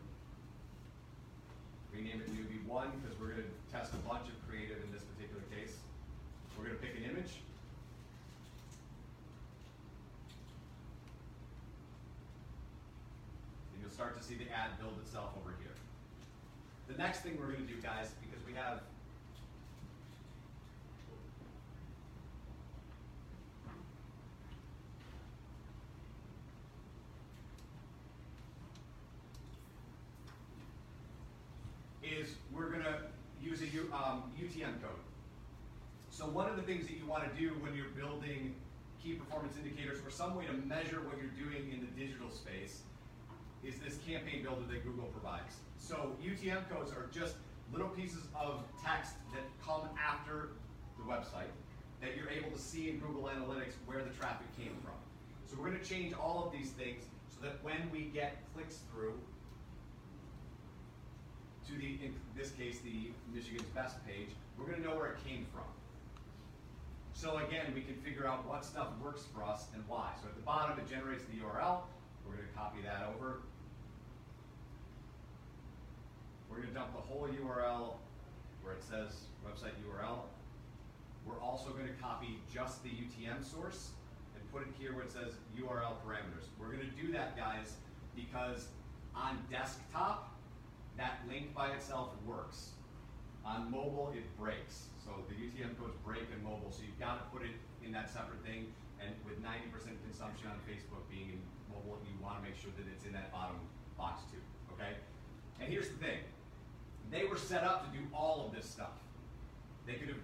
[1.92, 5.42] Rename it newbie one, because we're gonna test a bunch of creative in this particular
[5.50, 5.76] case.
[6.56, 7.42] We're gonna pick an image.
[13.74, 15.74] And you'll start to see the ad build itself over here.
[16.86, 18.82] The next thing we're gonna do, guys, because we have
[32.20, 32.98] is we're gonna
[33.42, 34.98] use a U, um, UTM code.
[36.10, 38.54] So one of the things that you wanna do when you're building
[39.02, 42.82] key performance indicators or some way to measure what you're doing in the digital space
[43.64, 45.56] is this campaign builder that Google provides.
[45.78, 47.36] So UTM codes are just
[47.72, 50.50] little pieces of text that come after
[50.98, 51.52] the website
[52.00, 54.98] that you're able to see in Google Analytics where the traffic came from.
[55.46, 58.78] So we're going to change all of these things so that when we get clicks
[58.90, 59.14] through
[61.70, 64.28] to the, in this case, the Michigan's Best page,
[64.58, 65.68] we're to know where it came from.
[67.12, 70.10] So again, we can figure out what stuff works for us and why.
[70.22, 71.82] So at the bottom, it generates the URL.
[72.26, 73.42] We're to copy that over.
[76.50, 77.94] We're to dump the whole URL
[78.62, 80.20] where it says website URL.
[81.26, 83.90] We're also to copy just the UTM source
[84.34, 86.48] and put it here where it says URL parameters.
[86.58, 87.74] We're to do that, guys,
[88.16, 88.68] because
[89.14, 90.32] on desktop,
[90.96, 92.70] that link by itself works.
[93.44, 94.90] On mobile, it breaks.
[95.02, 98.10] So the UTM codes break in mobile, so you've got to put it in that
[98.12, 98.68] separate thing.
[99.00, 101.40] And with 90% consumption on Facebook being in
[101.72, 103.56] mobile, you want to make sure that it's in that bottom
[103.96, 104.42] box too,
[104.76, 104.92] okay?
[105.58, 106.20] And here's the thing.
[107.10, 109.00] They were set up to do all of this stuff.
[109.86, 110.22] They could have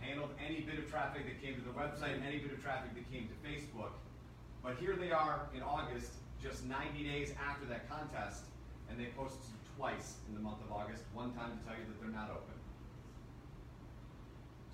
[0.00, 3.06] handled any bit of traffic that came to the website, any bit of traffic that
[3.10, 3.94] came to Facebook.
[4.62, 6.10] But here they are in August,
[6.42, 8.44] just 90 days after that contest,
[8.90, 9.40] and they posted
[9.78, 12.54] twice in the month of August, one time to tell you that they're not open.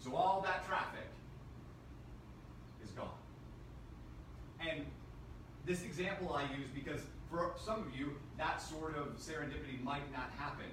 [0.02, 1.06] So all that traffic
[2.82, 3.20] is gone.
[4.60, 4.86] And
[5.66, 10.30] this example I use because for some of you, that sort of serendipity might not
[10.38, 10.66] happen.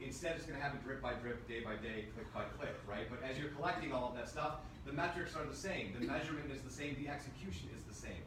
[0.00, 3.06] Instead, it's going to happen drip by drip, day by day, click by click, right?
[3.10, 6.50] But as you're collecting all of that stuff, the metrics are the same, the measurement
[6.52, 8.22] is the same, the execution is the same.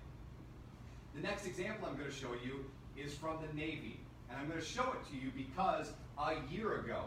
[1.16, 2.66] The next example I'm going to show you
[2.98, 4.00] is from the Navy.
[4.32, 7.04] And I'm going to show it to you because a year ago,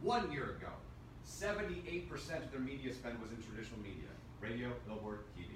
[0.00, 0.70] one year ago,
[1.28, 2.08] 78%
[2.44, 4.08] of their media spend was in traditional media
[4.40, 5.50] radio, billboard, TV.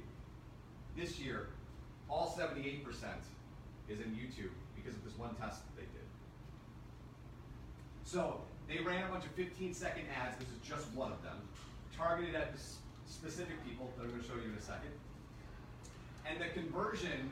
[0.97, 1.49] This year,
[2.11, 2.85] all 78%
[3.89, 6.05] is in YouTube because of this one test that they did.
[8.05, 10.37] So they ran a bunch of 15 second ads.
[10.39, 11.39] This is just one of them,
[11.97, 12.53] targeted at
[13.07, 14.93] specific people that I'm going to show you in a second.
[16.29, 17.31] And the conversion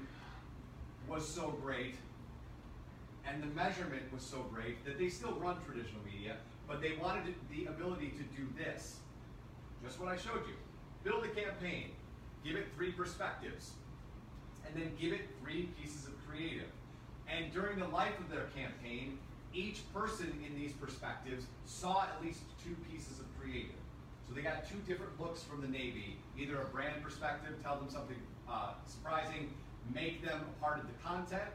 [1.07, 1.97] was so great
[3.27, 7.35] and the measurement was so great that they still run traditional media, but they wanted
[7.51, 8.97] the ability to do this.
[9.85, 10.55] Just what I showed you.
[11.05, 11.91] Build a campaign,
[12.45, 13.73] give it three perspectives,
[14.67, 16.69] and then give it three pieces of creative.
[17.29, 19.19] And during the life of their campaign,
[19.55, 23.77] each person in these perspectives saw at least two pieces of creative.
[24.29, 27.89] So they got two different looks from the Navy, either a brand perspective, tell them
[27.89, 28.17] something
[28.49, 29.53] uh, surprising,
[29.93, 31.51] make them a part of the content,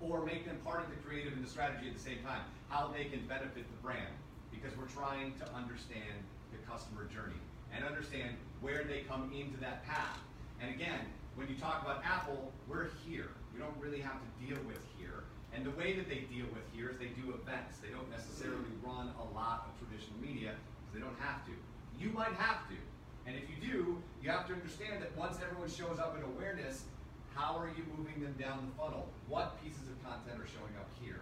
[0.00, 2.88] or make them part of the creative and the strategy at the same time, how
[2.88, 4.14] they can benefit the brand.
[4.50, 6.16] Because we're trying to understand
[6.52, 7.40] the customer journey
[7.74, 10.18] and understand where they come into that path.
[10.60, 11.00] And again,
[11.34, 13.30] when you talk about Apple, we're here.
[13.52, 15.24] We don't really have to deal with here.
[15.54, 17.78] And the way that they deal with here is they do events.
[17.78, 21.52] They don't necessarily run a lot of traditional media because they don't have to.
[21.98, 22.78] You might have to.
[23.26, 26.84] And if you do, you have to understand that once everyone shows up in awareness,
[27.34, 29.10] how are you moving them down the funnel?
[29.28, 31.20] What pieces of content are showing up here?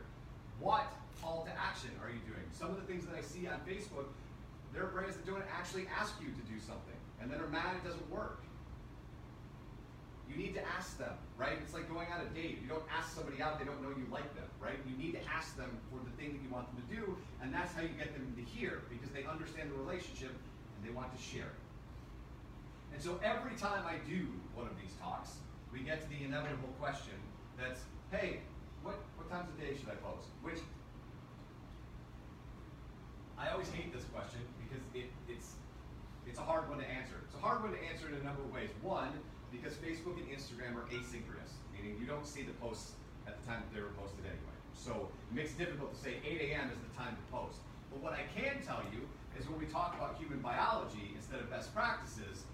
[0.61, 0.87] What
[1.21, 2.45] call to action are you doing?
[2.53, 4.13] Some of the things that I see on Facebook,
[4.73, 7.77] there are brands that don't actually ask you to do something and then are mad
[7.81, 8.45] it doesn't work.
[10.29, 11.61] You need to ask them, right?
[11.61, 12.61] It's like going on a date.
[12.63, 14.81] You don't ask somebody out, they don't know you like them, right?
[14.89, 17.53] You need to ask them for the thing that you want them to do, and
[17.53, 21.15] that's how you get them to hear because they understand the relationship and they want
[21.15, 21.53] to share.
[22.93, 25.37] And so every time I do one of these talks,
[25.73, 27.17] we get to the inevitable question
[27.59, 27.81] that's,
[28.13, 28.41] hey,
[28.83, 30.29] what, what times of day should I post?
[30.45, 30.61] Which,
[33.41, 35.57] I always hate this question because it, it's,
[36.29, 37.17] it's a hard one to answer.
[37.25, 38.71] It's a hard one to answer in a number of ways.
[38.85, 39.11] One,
[39.51, 42.93] because Facebook and Instagram are asynchronous, meaning you don't see the posts
[43.27, 44.57] at the time that they were posted anyway.
[44.77, 46.71] So it makes it difficult to say 8 a.m.
[46.71, 47.61] is the time to post.
[47.91, 49.05] But what I can tell you
[49.39, 52.45] is when we talk about human biology instead of best practices,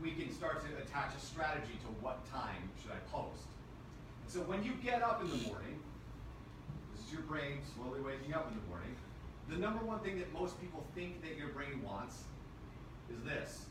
[0.00, 3.42] we can start to attach a strategy to what time should I post.
[4.28, 5.80] So when you get up in the morning,
[6.94, 8.94] this is your brain slowly waking up in the morning,
[9.48, 12.24] the number one thing that most people think that your brain wants
[13.10, 13.64] is this,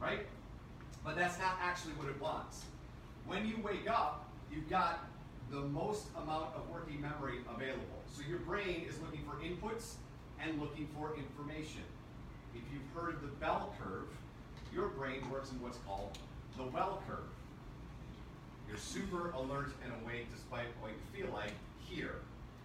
[0.00, 0.26] right?
[1.04, 2.64] But that's not actually what it wants.
[3.26, 5.06] When you wake up, you've got
[5.50, 8.00] the most amount of working memory available.
[8.06, 9.94] So your brain is looking for inputs
[10.40, 11.82] and looking for information.
[12.54, 14.08] If you've heard of the bell curve,
[14.74, 16.18] your brain works in what's called
[16.56, 17.28] the well curve.
[18.68, 22.16] You're super alert and awake despite what you feel like here.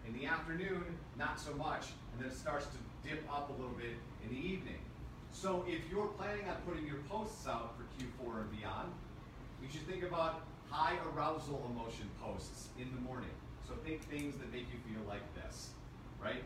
[0.08, 0.84] In the afternoon,
[1.17, 4.39] not so much, and then it starts to dip up a little bit in the
[4.39, 4.80] evening.
[5.34, 8.91] So if you're planning on putting your posts out for Q4 and beyond,
[9.62, 13.36] you should think about high arousal emotion posts in the morning.
[13.67, 15.72] So think things that make you feel like this,
[16.24, 16.43] right?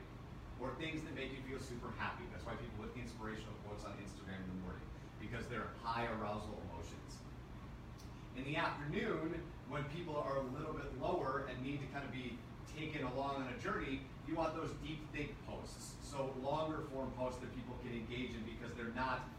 [0.61, 2.21] or things that make you feel super happy.
[2.29, 4.85] That's why people put inspirational quotes on Instagram in the morning,
[5.21, 7.21] because they're high arousal emotions.
[8.35, 9.37] In the afternoon,
[9.69, 12.35] when people are a little bit lower and need to kind of be
[12.75, 15.95] taken along on a journey, you want those deep think posts.
[16.01, 19.29] So longer form posts that people can engage in because they're not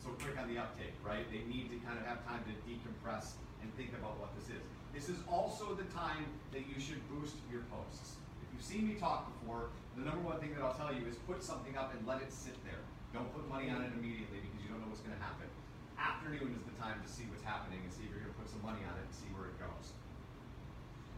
[0.00, 1.28] so quick on the uptake, right?
[1.28, 4.64] They need to kind of have time to decompress and think about what this is.
[4.96, 8.16] This is also the time that you should boost your posts.
[8.40, 11.16] If you've seen me talk before, the number one thing that I'll tell you is
[11.28, 12.80] put something up and let it sit there.
[13.10, 15.50] Don't put money on it immediately because you don't know what's going to happen.
[15.98, 18.46] Afternoon is the time to see what's happening and see if you're going to put
[18.46, 19.90] some money on it and see where it goes.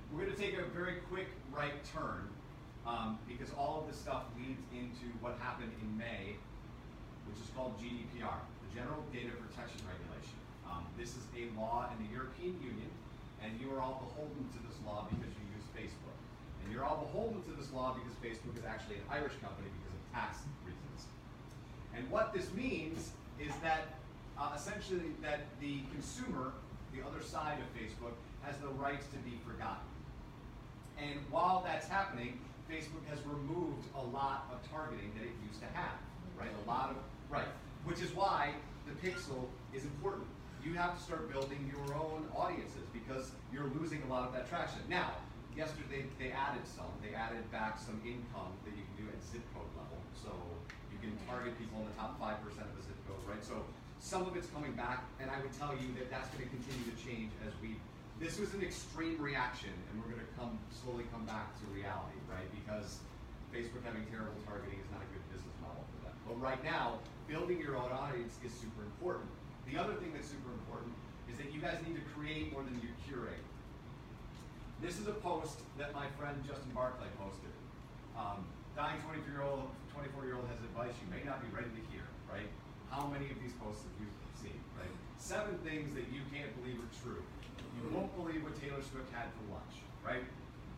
[0.09, 2.33] We're going to take a very quick right turn
[2.88, 6.40] um, because all of this stuff leads into what happened in May,
[7.28, 10.37] which is called GDPR, the General Data Protection Regulation.
[10.66, 12.90] Um, this is a law in the European Union,
[13.44, 16.16] and you are all beholden to this law because you use Facebook.
[16.64, 19.94] And you're all beholden to this law because Facebook is actually an Irish company because
[19.94, 20.42] of tax.
[21.96, 23.94] And what this means is that
[24.38, 26.52] uh, essentially that the consumer,
[26.94, 29.87] the other side of Facebook, has the rights to be forgotten.
[30.98, 32.38] And while that's happening,
[32.70, 35.98] Facebook has removed a lot of targeting that it used to have,
[36.38, 36.50] right?
[36.64, 36.96] A lot of,
[37.31, 37.48] right.
[37.85, 38.55] Which is why
[38.87, 40.26] the pixel is important.
[40.64, 44.48] You have to start building your own audiences because you're losing a lot of that
[44.48, 44.78] traction.
[44.88, 45.11] Now,
[45.57, 46.90] yesterday they added some.
[47.02, 49.98] They added back some income that you can do at zip code level.
[50.14, 50.31] So
[51.02, 53.42] can target people in the top 5% of a zip code, right?
[53.42, 53.66] So
[53.98, 56.86] some of it's coming back, and I would tell you that that's going to continue
[56.86, 57.74] to change as we.
[58.22, 62.22] This was an extreme reaction, and we're going to come slowly come back to reality,
[62.30, 62.46] right?
[62.54, 63.02] Because
[63.50, 66.14] Facebook having terrible targeting is not a good business model for them.
[66.22, 69.26] But right now, building your own audience is super important.
[69.66, 70.94] The other thing that's super important
[71.26, 73.42] is that you guys need to create more than you curate.
[74.78, 77.54] This is a post that my friend Justin Barclay posted.
[78.14, 81.68] Um, dying 23 year old 24 year old has advice you may not be ready
[81.68, 82.48] to hear, right?
[82.88, 84.09] How many of these posts have you
[84.40, 84.90] seen, right?
[85.20, 87.22] Seven things that you can't believe are true.
[87.76, 90.24] You won't believe what Taylor Swift had for lunch, right?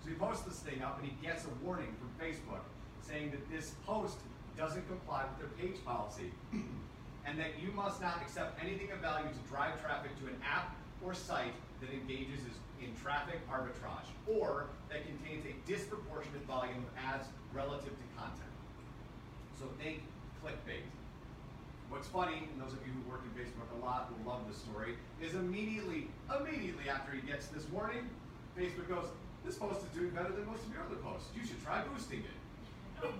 [0.03, 2.62] So he posts this thing up and he gets a warning from Facebook
[3.03, 4.18] saying that this post
[4.59, 6.31] doesn't comply with their page policy
[7.27, 10.77] and that you must not accept anything of value to drive traffic to an app
[11.03, 12.40] or site that engages
[12.81, 18.54] in traffic arbitrage or that contains a disproportionate volume of ads relative to content.
[19.59, 20.03] So think
[20.43, 20.85] clickbait.
[21.88, 24.59] What's funny, and those of you who work in Facebook a lot will love this
[24.59, 28.09] story, is immediately, immediately after he gets this warning,
[28.59, 29.07] Facebook goes,
[29.45, 31.29] this post is doing better than most of your other posts.
[31.37, 32.38] You should try boosting it.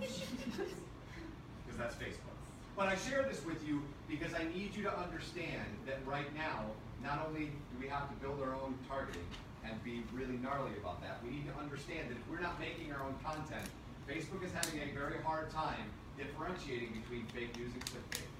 [1.65, 2.35] Because that's Facebook.
[2.77, 6.61] But I share this with you because I need you to understand that right now,
[7.03, 9.25] not only do we have to build our own targeting
[9.65, 12.93] and be really gnarly about that, we need to understand that if we're not making
[12.93, 13.65] our own content,
[14.07, 18.31] Facebook is having a very hard time differentiating between fake news and clickbait.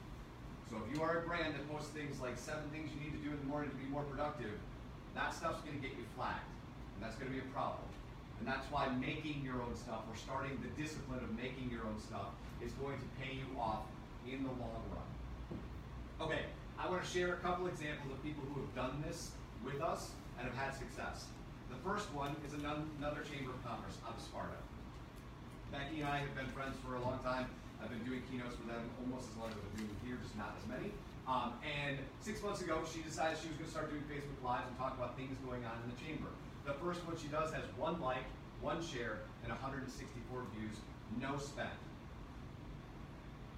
[0.69, 3.23] So if you are a brand that posts things like seven things you need to
[3.23, 4.57] do in the morning to be more productive,
[5.13, 6.49] that stuff's going to get you flagged.
[6.95, 7.85] And that's going to be a problem.
[8.39, 11.95] And that's why making your own stuff or starting the discipline of making your own
[11.99, 13.87] stuff is going to pay you off
[14.27, 15.09] in the long run.
[16.19, 16.47] Okay,
[16.79, 19.31] I want to share a couple examples of people who have done this
[19.63, 21.25] with us and have had success.
[21.69, 24.59] The first one is another Chamber of Commerce out of Sparta.
[25.71, 27.47] Becky and I have been friends for a long time.
[27.85, 30.33] I've been doing keynotes for them almost as long as I've been doing here, just
[30.33, 30.89] not as many.
[31.29, 34.65] Um, and six months ago, she decided she was going to start doing Facebook Lives
[34.65, 36.33] and talk about things going on in the chamber.
[36.65, 38.25] The first one she does has one like,
[38.57, 39.85] one share, and 164
[40.57, 40.81] views,
[41.21, 41.77] no spend.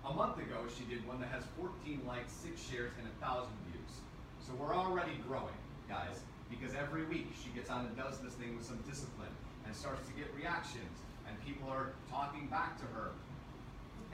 [0.03, 3.91] A month ago, she did one that has 14 likes, six shares, and 1,000 views.
[4.43, 5.55] So we're already growing,
[5.87, 6.19] guys,
[6.51, 9.31] because every week she gets on and does this thing with some discipline
[9.63, 13.15] and starts to get reactions, and people are talking back to her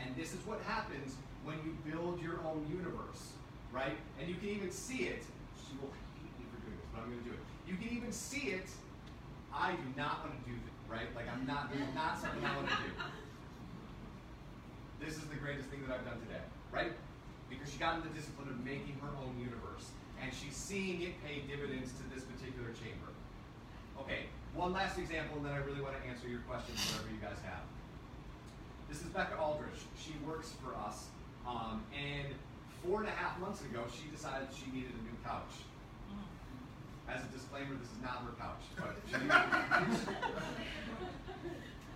[0.04, 3.34] and this is what happens when you build your own universe,
[3.72, 3.98] right?
[4.20, 5.24] And you can even see it.
[5.56, 7.44] She will hate me for doing this, but I'm going to do it.
[7.68, 8.68] You can even see it.
[9.54, 11.08] I do not want to do this, right?
[11.16, 11.72] Like I'm not.
[11.72, 12.92] This is not something I want to do.
[15.04, 16.96] This is the greatest thing that I've done today, right?
[17.52, 19.92] Because she got in the discipline of making her own universe,
[20.24, 23.12] and she's seeing it pay dividends to this particular chamber.
[24.00, 27.20] Okay, one last example, and then I really want to answer your questions, whatever you
[27.20, 27.68] guys have.
[28.94, 29.74] This is Becca Aldrich.
[29.98, 31.08] She works for us.
[31.48, 32.28] Um, and
[32.86, 35.50] four and a half months ago, she decided she needed a new couch.
[37.10, 38.62] As a disclaimer, this is not her couch.
[38.78, 39.18] But she,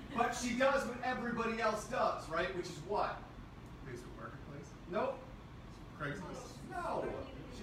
[0.17, 2.49] but she does what everybody else does, right?
[2.57, 3.21] Which is what?
[3.85, 4.65] Facebook Marketplace?
[4.91, 5.19] Nope.
[6.01, 6.57] Craigslist?
[6.71, 7.05] No.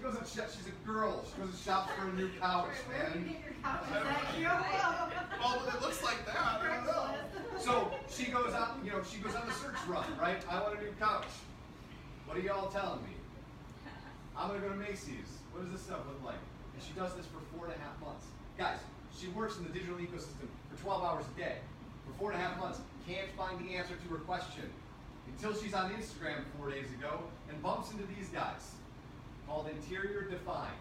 [0.05, 1.25] She goes and shop, she's a girl.
[1.25, 3.37] She goes and shops for a new couch, man.
[3.65, 6.37] Oh, but it looks like that.
[6.37, 7.15] I don't know.
[7.59, 10.37] So she goes out, you know, she goes on the search run, right?
[10.51, 11.25] I want a new couch.
[12.27, 13.17] What are y'all telling me?
[14.37, 15.41] I'm gonna go to Macy's.
[15.53, 16.43] What does this stuff look like?
[16.75, 18.27] And she does this for four and a half months.
[18.59, 18.81] Guys,
[19.19, 21.57] she works in the digital ecosystem for 12 hours a day.
[22.05, 22.79] For four and a half months,
[23.09, 24.69] can't find the answer to her question.
[25.29, 28.75] Until she's on Instagram four days ago and bumps into these guys
[29.47, 30.79] called Interior Define,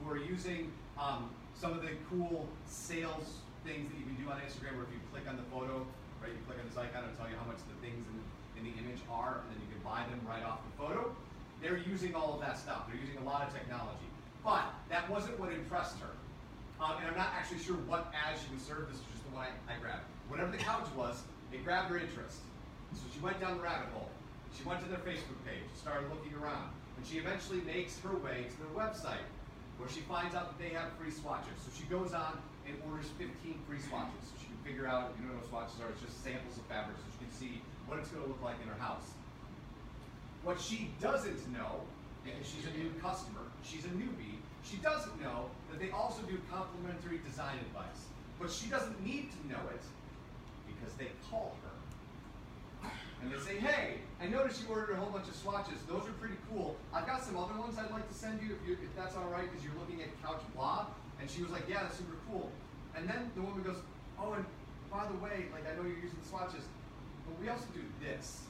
[0.00, 4.38] who are using um, some of the cool sales things that you can do on
[4.44, 5.86] Instagram where if you click on the photo,
[6.20, 8.16] right, you click on this icon, it'll tell you how much the things in,
[8.60, 11.10] in the image are, and then you can buy them right off the photo.
[11.64, 12.84] They're using all of that stuff.
[12.86, 14.04] They're using a lot of technology.
[14.44, 16.12] But that wasn't what impressed her.
[16.76, 18.92] Um, and I'm not actually sure what ad she was served.
[18.92, 20.04] This is just the one I, I grabbed.
[20.28, 22.44] Whatever the couch was, it grabbed her interest.
[22.92, 24.10] So she went down the rabbit hole.
[24.52, 28.46] She went to their Facebook page, started looking around, and she eventually makes her way
[28.48, 29.26] to their website,
[29.78, 31.54] where she finds out that they have free swatches.
[31.64, 33.30] So she goes on and orders 15
[33.68, 34.22] free swatches.
[34.30, 36.96] So she can figure out, you know what swatches are, it's just samples of fabric,
[36.96, 37.54] so she can see
[37.86, 39.12] what it's going to look like in her house.
[40.42, 41.82] What she doesn't know,
[42.24, 46.40] and she's a new customer, she's a newbie, she doesn't know that they also do
[46.50, 48.08] complimentary design advice.
[48.40, 49.84] But she doesn't need to know it
[50.66, 51.73] because they call her.
[53.24, 55.80] And they say, hey, I noticed you ordered a whole bunch of swatches.
[55.88, 56.76] Those are pretty cool.
[56.92, 59.30] I've got some other ones I'd like to send you if, you, if that's all
[59.32, 60.88] right, because you're looking at Couch Blah.
[61.18, 62.52] And she was like, yeah, that's super cool.
[62.94, 63.78] And then the woman goes,
[64.20, 64.44] oh, and
[64.92, 66.64] by the way, like I know you're using the swatches,
[67.26, 68.42] but we also do this.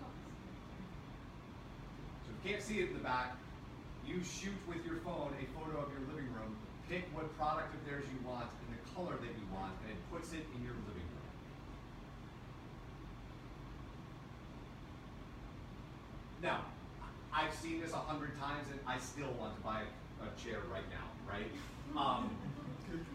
[0.00, 0.06] Oh.
[2.22, 3.34] So if you can't see it in the back,
[4.08, 6.56] you shoot with your phone a photo of your living room,
[6.88, 10.00] pick what product of theirs you want and the color that you want, and it
[10.10, 11.28] puts it in your living room.
[16.42, 16.64] Now,
[17.32, 19.82] I've seen this a hundred times and I still want to buy
[20.22, 21.50] a chair right now, right?
[21.96, 22.30] Um,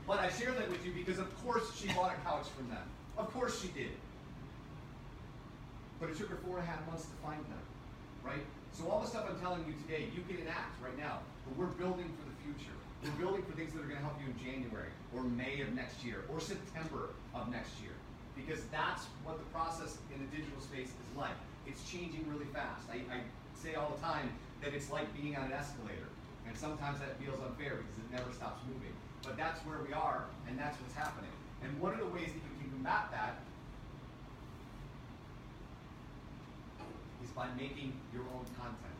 [0.06, 2.86] but I share that with you because of course she bought a couch from them.
[3.18, 3.98] Of course she did.
[6.00, 7.64] But it took her four and a half months to find them,
[8.24, 8.43] right?
[8.71, 11.19] So all the stuff I'm telling you today, you can enact right now.
[11.45, 12.74] But we're building for the future.
[13.03, 15.76] We're building for things that are going to help you in January or May of
[15.76, 17.93] next year or September of next year.
[18.34, 21.38] Because that's what the process in the digital space is like.
[21.67, 22.89] It's changing really fast.
[22.89, 23.21] I, I
[23.53, 26.09] say all the time that it's like being on an escalator.
[26.47, 28.91] And sometimes that feels unfair because it never stops moving.
[29.21, 31.32] But that's where we are, and that's what's happening.
[31.63, 33.39] And one of the ways that you can combat that
[37.24, 38.99] is by making your own content.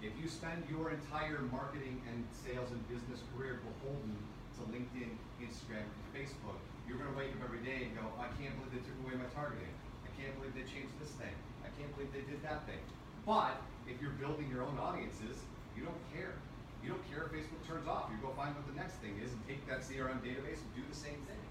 [0.00, 4.16] If you spend your entire marketing and sales and business career beholden
[4.56, 5.12] to LinkedIn,
[5.44, 6.56] Instagram, and Facebook,
[6.88, 9.20] you're going to wake up every day and go, I can't believe they took away
[9.20, 9.68] my targeting.
[10.00, 11.34] I can't believe they changed this thing.
[11.60, 12.80] I can't believe they did that thing.
[13.28, 15.36] But if you're building your own audiences,
[15.76, 16.40] you don't care.
[16.80, 18.08] You don't care if Facebook turns off.
[18.08, 20.82] You go find what the next thing is and take that CRM database and do
[20.88, 21.42] the same thing.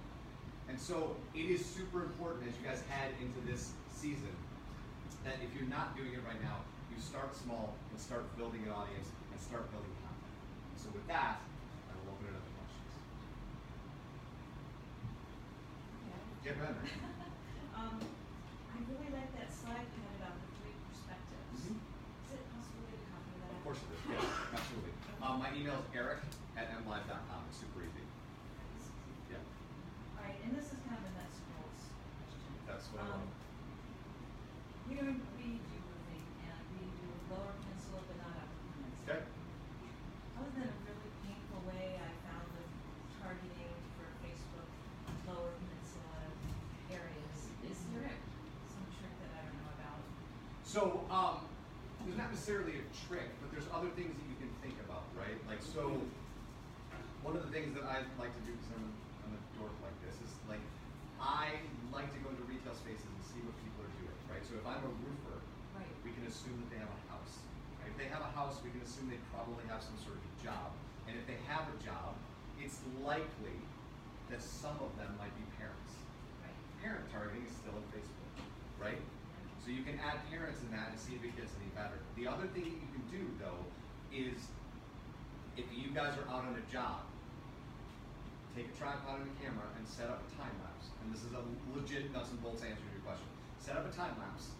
[0.71, 4.33] And so it is super important as you guys head into this season
[5.27, 8.71] that if you're not doing it right now, you start small and start building an
[8.71, 10.35] audience and start building content.
[10.79, 12.93] So with that, I will open it up to questions.
[16.47, 16.79] Get ready.
[17.77, 18.01] Um,
[18.73, 21.69] I really like that slide you had about the three perspectives.
[21.69, 21.77] Mhm.
[21.77, 23.53] Is it possible to copy that?
[23.53, 24.01] Of course it is.
[24.17, 24.97] Yes, absolutely.
[25.21, 26.25] Um, my email is eric
[26.57, 27.41] at mlive.com.
[27.53, 28.01] It's super easy.
[29.29, 29.37] Yeah,
[30.17, 32.49] All right, and this is kind of a nuts bolts question.
[32.65, 33.29] that's what I Um,
[34.87, 34.95] love.
[34.95, 39.03] We don't, we roofing and we do lower peninsula but not upper peninsula.
[39.03, 39.21] Okay.
[40.39, 42.71] Other than a really painful way I found with
[43.19, 44.69] targeting for Facebook,
[45.27, 46.15] lower peninsula
[46.91, 48.15] areas, is there
[48.71, 49.99] some trick that I don't know about?
[50.63, 51.43] So, um,
[52.05, 55.35] there's not necessarily a trick, but there's other things that you can think about, right?
[55.51, 55.99] Like, so,
[57.25, 58.91] one of the things that I like to do, because I'm a,
[59.27, 60.63] I'm a dork like this, is like,
[61.21, 61.61] I
[61.93, 64.43] like to go into retail spaces and see what people are doing, right?
[64.45, 65.39] So if I'm a roofer,
[65.75, 65.89] Right.
[66.01, 67.37] we can assume that they have a house.
[67.81, 67.89] Right?
[67.93, 70.33] If they have a house, we can assume they probably have some sort of a
[70.41, 70.73] job.
[71.05, 72.17] And if they have a job,
[72.57, 73.57] it's likely
[74.29, 75.93] that some of them might be parents.
[76.41, 76.57] Right.
[76.81, 78.33] Parent targeting is still in Facebook,
[78.81, 78.99] right?
[79.63, 81.99] So you can add parents in that and see if it gets any better.
[82.15, 83.61] The other thing that you can do though
[84.11, 84.47] is
[85.57, 87.06] if you guys are out on a job,
[88.57, 90.89] take a tripod and a camera and set up a time lapse.
[91.05, 91.45] And this is a
[91.77, 93.29] legit nuts and bolts answer to your question.
[93.61, 94.57] Set up a time lapse,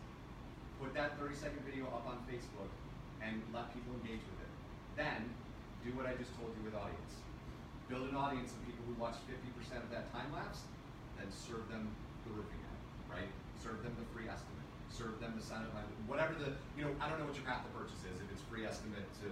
[0.78, 2.70] put that 30 second video up on Facebook,
[3.26, 4.52] and let people engage with it.
[4.94, 5.34] Then
[5.82, 7.18] do what I just told you with audience.
[7.90, 10.70] Build an audience of people who watch 50% of that time lapse,
[11.18, 11.90] then serve them
[12.30, 12.78] the roofing ad,
[13.10, 13.32] right?
[13.58, 14.62] Serve them the free estimate.
[14.94, 15.74] serve them the sign up,
[16.06, 18.42] whatever the, you know, I don't know what your path to purchase is, if it's
[18.46, 19.30] free estimate to,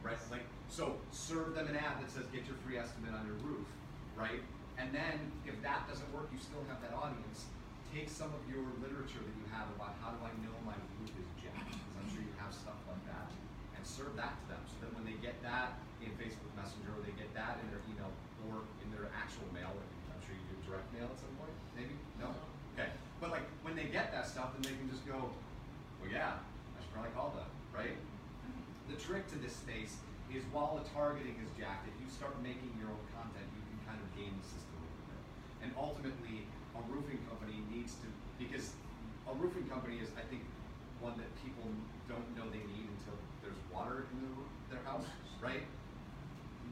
[0.00, 3.36] right, like, so serve them an ad that says get your free estimate on your
[3.44, 3.66] roof,
[4.16, 4.40] right?
[4.80, 7.46] And then, if that doesn't work, you still have that audience,
[7.92, 11.12] take some of your literature that you have about how do I know my roof
[11.12, 13.28] is jacked, because I'm sure you have stuff like that,
[13.76, 17.04] and serve that to them, so that when they get that in Facebook Messenger, or
[17.04, 18.10] they get that in their email,
[18.48, 21.94] or in their actual mail, I'm sure you do direct mail at some point, maybe,
[22.16, 22.32] no?
[22.74, 22.88] Okay,
[23.20, 25.30] but like, when they get that stuff, then they can just go,
[26.00, 27.94] well, yeah, I should probably call them, right?
[27.94, 28.90] Mm-hmm.
[28.90, 30.00] The trick to this space
[30.32, 33.61] is while the targeting is jacked, if you start making your own content, you
[33.92, 35.22] kind of game the system a little bit.
[35.60, 38.08] And ultimately, a roofing company needs to,
[38.40, 38.72] because
[39.28, 40.48] a roofing company is, I think,
[41.04, 41.68] one that people
[42.08, 45.04] don't know they need until there's water in their, their house,
[45.44, 45.60] right?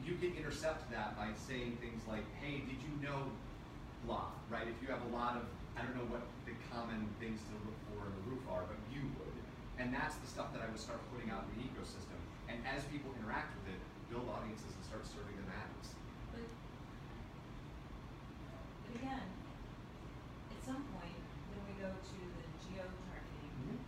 [0.01, 3.29] You can intercept that by saying things like, hey, did you know
[4.09, 4.65] blah, right?
[4.65, 5.45] If you have a lot of,
[5.77, 8.81] I don't know what the common things to look for in the roof are, but
[8.89, 9.35] you would.
[9.77, 12.17] And that's the stuff that I would start putting out in the ecosystem.
[12.49, 16.00] And as people interact with it, build audiences and start serving them ads.
[18.95, 19.27] Again,
[20.51, 21.15] at some point,
[21.51, 23.79] then we go to the geo-targeting, mm-hmm.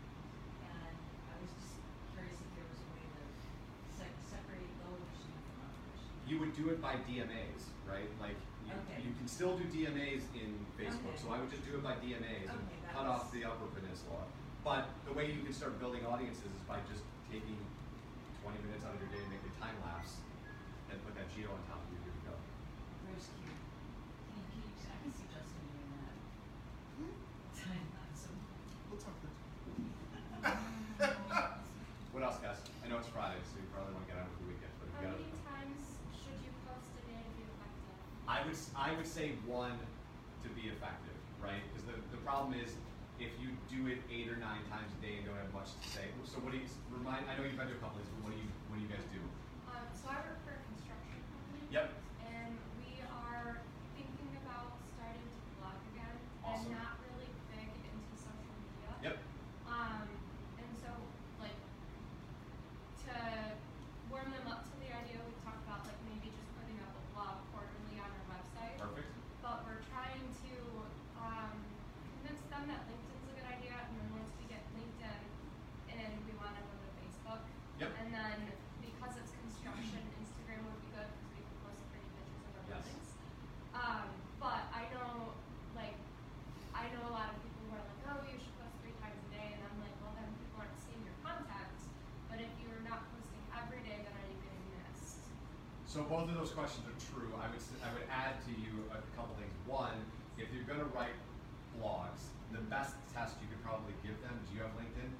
[0.63, 0.95] and
[1.27, 1.75] I was just
[2.15, 3.21] curious if there was a way to
[3.99, 5.99] se- separate those from others.
[6.27, 8.07] You would do it by DMAs, right?
[8.23, 9.03] Like, you, Okay.
[9.03, 11.21] you can still do DMAs in Facebook, Okay.
[11.21, 13.67] so I would just do it by DMAs and Okay, that cut off the Upper
[13.75, 14.23] Peninsula.
[14.63, 17.59] But the way you can start building audiences is by just taking
[18.39, 20.23] twenty minutes out of your day and making a time lapse
[20.87, 22.35] and put that geo on top of you, you're good to go.
[23.03, 23.43] Where's Q?
[23.43, 26.15] Can you, can you, I can see Justin doing that.
[27.59, 28.39] Time lapse of
[28.87, 29.43] We'll talk next
[32.15, 32.63] What else, guys?
[32.79, 34.87] I know it's Friday, so you probably want to get on with the weekend, but
[34.87, 35.43] if you How got many it.
[35.43, 35.83] times
[36.15, 37.99] should you post a day to be effective?
[38.33, 39.77] I would, I would say one
[40.41, 41.61] to be effective, right?
[41.69, 42.73] Because the, the problem is,
[43.21, 45.85] if you do it eight or nine times a day and don't have much to
[45.93, 48.09] say, so what do you, remind, I know you've been to a couple of these,
[48.17, 49.21] but what do you, what do you guys do?
[49.69, 51.61] Um, so I work for a construction company.
[51.69, 51.93] Yep.
[52.25, 53.61] And we are
[53.93, 56.73] thinking about starting to blog again Awesome.
[56.73, 59.13] and not really big into social media.
[59.13, 59.15] Yep.
[59.69, 60.09] Um,
[60.57, 60.89] and so
[61.37, 61.55] like
[63.05, 63.13] to
[64.09, 67.03] warm them up to the idea, we talked about like maybe just putting up a
[67.13, 68.75] blog quarterly on our website.
[68.81, 69.09] Perfect.
[69.45, 70.53] But we're trying to
[71.21, 71.55] um,
[72.19, 75.21] convince them that LinkedIn's a good idea, and then once we get LinkedIn,
[75.93, 77.43] and we want to go to Facebook.
[77.81, 77.91] Yep.
[77.99, 78.37] And then
[78.79, 82.63] because it's construction, Instagram would be good because we can post pretty pictures of our
[82.71, 82.83] Yes.
[82.87, 83.09] buildings.
[83.75, 84.05] Um,
[84.39, 85.35] but I know,
[85.75, 85.97] like,
[86.71, 89.19] I know a lot of people who are like, oh, you should post three times
[89.19, 91.75] a day, and I'm like, well, then people aren't seeing your content.
[92.31, 95.19] But if you're not posting every day, then are you getting missed?
[95.93, 97.29] So both of those questions are true.
[97.37, 99.53] I would, I would add to you a couple things.
[99.69, 99.93] One,
[100.41, 101.13] if you're gonna write
[101.77, 105.13] blogs, the best test you could probably give them, do you have LinkedIn?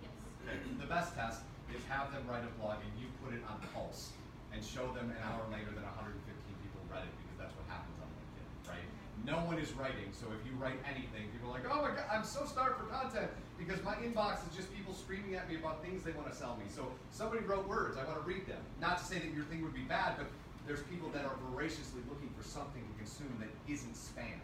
[0.00, 0.16] Yes.
[0.48, 3.60] Okay, The best test is have them write a blog and you put it on
[3.76, 4.16] Pulse
[4.48, 8.00] and show them an hour later that 115 people read it because that's what happens
[8.00, 8.88] on LinkedIn, right?
[9.28, 12.08] No one is writing, so if you write anything, people are like, oh my god,
[12.08, 15.82] I'm so starved for content because my inbox is just people screaming at me about
[15.82, 16.64] things they want to sell me.
[16.70, 18.60] So somebody wrote words, I want to read them.
[18.80, 20.26] Not to say that your thing would be bad, but
[20.66, 24.40] there's people that are voraciously looking for something to consume that isn't spam.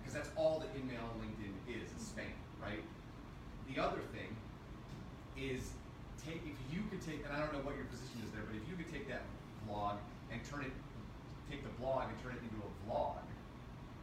[0.00, 2.32] Because that's all that InMail LinkedIn is, is spam,
[2.62, 2.80] right?
[3.68, 4.32] The other thing
[5.36, 5.70] is
[6.24, 8.56] take if you could take and I don't know what your position is there, but
[8.56, 9.24] if you could take that
[9.68, 9.96] blog
[10.32, 10.72] and turn it
[11.50, 13.18] take the blog and turn it into a vlog,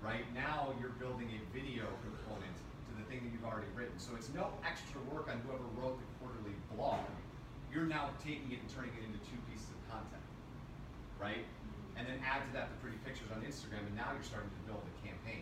[0.03, 0.27] right?
[0.35, 3.97] Now you're building a video component to the thing that you've already written.
[3.97, 7.01] So it's no extra work on whoever wrote the quarterly blog.
[7.73, 10.21] You're now taking it and turning it into two pieces of content.
[11.17, 11.41] Right?
[11.97, 14.61] And then add to that the pretty pictures on Instagram and now you're starting to
[14.69, 15.41] build a campaign.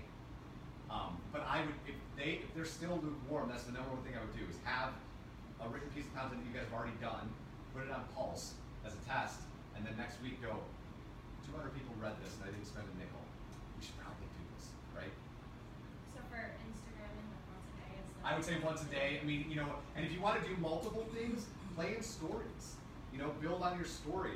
[0.87, 4.15] Um, but I would, if they, if they're still lukewarm, that's the number one thing
[4.15, 4.95] I would do is have
[5.59, 7.27] a written piece of content that you guys have already done,
[7.75, 8.55] put it on Pulse
[8.87, 9.43] as a test,
[9.75, 10.55] and then next week go,
[11.51, 13.19] 200 people read this and I didn't spend a nickel.
[13.75, 15.11] We should probably do this, right?
[16.15, 18.14] So for Instagram and like once a day, it's like.
[18.25, 19.19] I would say once a day.
[19.21, 21.45] I mean, you know, and if you want to do multiple things,
[21.75, 22.75] play in stories.
[23.13, 24.35] You know, build on your story,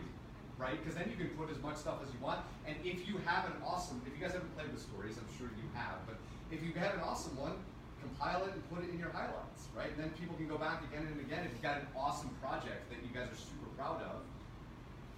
[0.57, 0.77] right?
[0.79, 2.39] Because then you can put as much stuff as you want.
[2.65, 5.49] And if you have an awesome, if you guys haven't played with stories, I'm sure
[5.57, 6.15] you have, but
[6.53, 7.57] if you have an awesome one,
[7.99, 9.91] compile it and put it in your highlights, right?
[9.91, 11.43] And then people can go back again and again.
[11.43, 14.23] If you've got an awesome project that you guys are super proud of,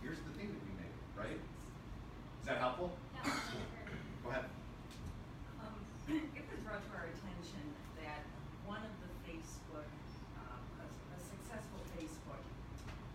[0.01, 1.37] here's the thing that we made, right?
[2.41, 2.89] Is that helpful?
[3.13, 3.29] Yeah.
[4.25, 4.49] Go ahead.
[5.61, 5.77] Um,
[6.09, 7.61] was brought to our attention
[8.01, 8.25] that
[8.65, 9.85] one of the Facebook,
[10.41, 12.41] um, a, a successful Facebook,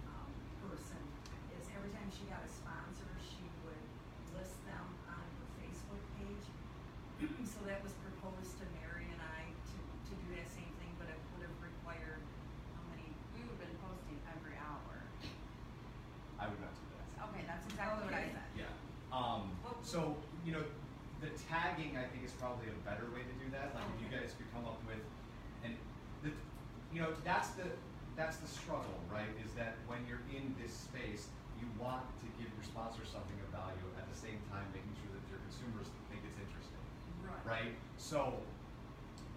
[0.06, 0.30] um,
[0.62, 1.02] person
[1.58, 3.82] is every time she got a sponsor, she would
[4.38, 6.46] list them on her Facebook page.
[7.42, 11.10] So that was proposed to Mary and I to, to do that same thing, but
[11.10, 11.56] it would have
[20.56, 20.64] know,
[21.20, 23.76] the tagging I think is probably a better way to do that.
[23.76, 25.00] Like if you guys could come up with,
[25.64, 25.76] and
[26.24, 26.32] the,
[26.92, 27.68] you know, that's the
[28.16, 29.28] that's the struggle, right?
[29.44, 31.28] Is that when you're in this space,
[31.60, 35.14] you want to give your sponsor something of value at the same time making sure
[35.14, 36.82] that your consumers think it's interesting,
[37.22, 37.46] Right.
[37.46, 37.72] right?
[37.94, 38.42] So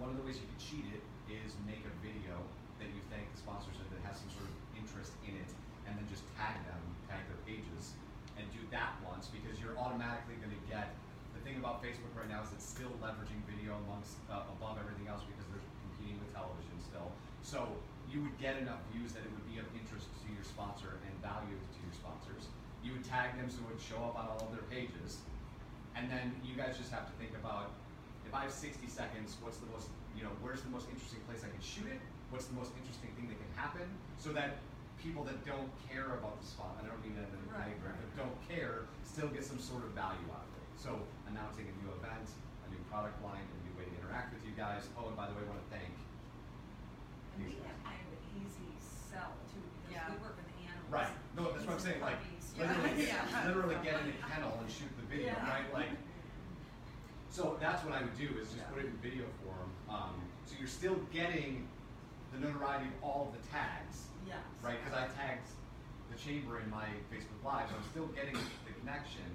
[0.02, 2.42] one of the ways you can cheat it is make a video
[2.82, 5.52] that you thank the sponsors in that has some sort of interest in it,
[5.86, 7.94] and then just tag them, tag their pages,
[8.34, 10.98] and do that once because you're automatically going to get.
[11.38, 15.06] The thing about Facebook right now is it's still leveraging video amongst uh, above everything
[15.06, 17.14] else because they're competing with television still.
[17.46, 17.68] So
[18.10, 21.12] you would get enough views that it would be of interest to your sponsor and
[21.20, 22.48] value to your sponsors.
[22.80, 25.20] You would tag them so it would show up on all of their pages,
[26.00, 27.76] and then you guys just have to think about
[28.24, 31.42] if I have 60 seconds, what's the most, you know, where's the most interesting place
[31.44, 32.00] I can shoot it?
[32.32, 33.84] What's the most interesting thing that can happen?
[34.22, 34.62] So that
[35.02, 37.98] people that don't care about the spot, I don't mean that in a Right, right.
[37.98, 40.68] but don't care, still get some sort of value out of it.
[40.78, 42.30] So announcing a new event,
[42.64, 44.86] a new product line, a new way to interact with you guys.
[44.94, 45.90] Oh, and by the way, I want to thank.
[47.34, 49.49] And we have kind of an easy sell too, because Yeah.
[50.12, 50.90] We work with animals.
[50.90, 51.12] Right.
[51.38, 52.02] No, that's what I'm saying.
[52.02, 52.20] Like
[52.58, 53.46] literally, Yeah.
[53.48, 55.50] literally get in a kennel and shoot the video, Yeah.
[55.50, 55.68] right?
[55.74, 55.90] Like.
[57.30, 59.70] So that's what I would do is just put it in video form.
[59.88, 60.18] Um,
[60.50, 61.68] so you're still getting
[62.34, 64.42] the notoriety of all of the tags, Yes.
[64.66, 64.78] right?
[64.84, 65.46] Because I tagged
[66.10, 69.30] the chamber in my Facebook Live, so I'm still getting the connection,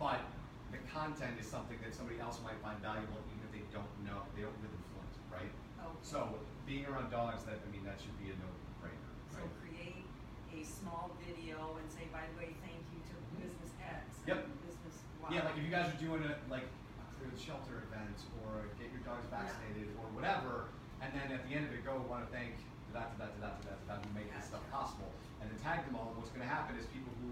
[0.00, 0.24] but
[0.72, 4.24] the content is something that somebody else might find valuable, even if they don't know,
[4.32, 5.52] they don't live in Flint, right?
[5.84, 6.00] Okay.
[6.00, 9.52] So being around dogs, that I mean, that should be a no-brainer, So right?
[9.60, 10.04] create
[10.48, 14.24] a small video and say, by the way, thank you to business X.
[14.26, 14.48] Yep.
[14.64, 15.28] Business Y.
[15.30, 18.66] Yeah, like if you guys are doing a like a clear the shelter event or
[18.80, 20.72] get your dogs vaccinated or whatever,
[21.04, 22.56] and then at the end of it go want to thank
[22.92, 25.10] da da da da da da da who make this stuff possible,
[25.42, 26.14] and then tag them all.
[26.14, 27.30] And What's going to happen is people who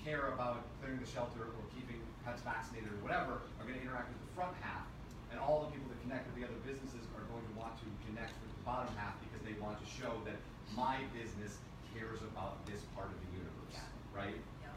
[0.00, 4.08] care about clearing the shelter or keeping pets vaccinated or whatever are going to interact
[4.12, 4.84] with the front half,
[5.32, 7.86] and all the people that connect with the other businesses are going to want to
[8.08, 10.36] connect with the bottom half because they want to show that
[10.72, 11.60] my business
[11.94, 13.86] cares about this part of the universe, Yeah.
[14.14, 14.38] right?
[14.62, 14.74] Yep.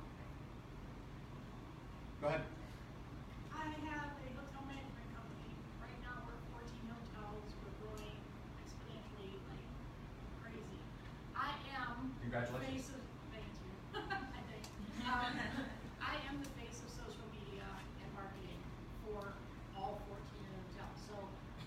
[0.00, 0.30] Okay.
[2.20, 2.44] Go ahead.
[3.52, 5.52] I have a hotel management company.
[5.84, 7.44] Right now, we're fourteen hotels.
[7.60, 8.16] We're growing
[8.64, 9.66] exponentially like
[10.40, 10.80] crazy.
[11.36, 12.88] I am the Congratulations.
[12.88, 13.00] face of,
[13.32, 13.72] thank you.
[14.00, 14.64] I think.
[15.04, 15.34] Um,
[16.00, 17.68] I am the face of social media
[18.00, 18.60] and marketing
[19.04, 19.36] for
[19.76, 20.96] all fourteen hotels.
[21.04, 21.14] So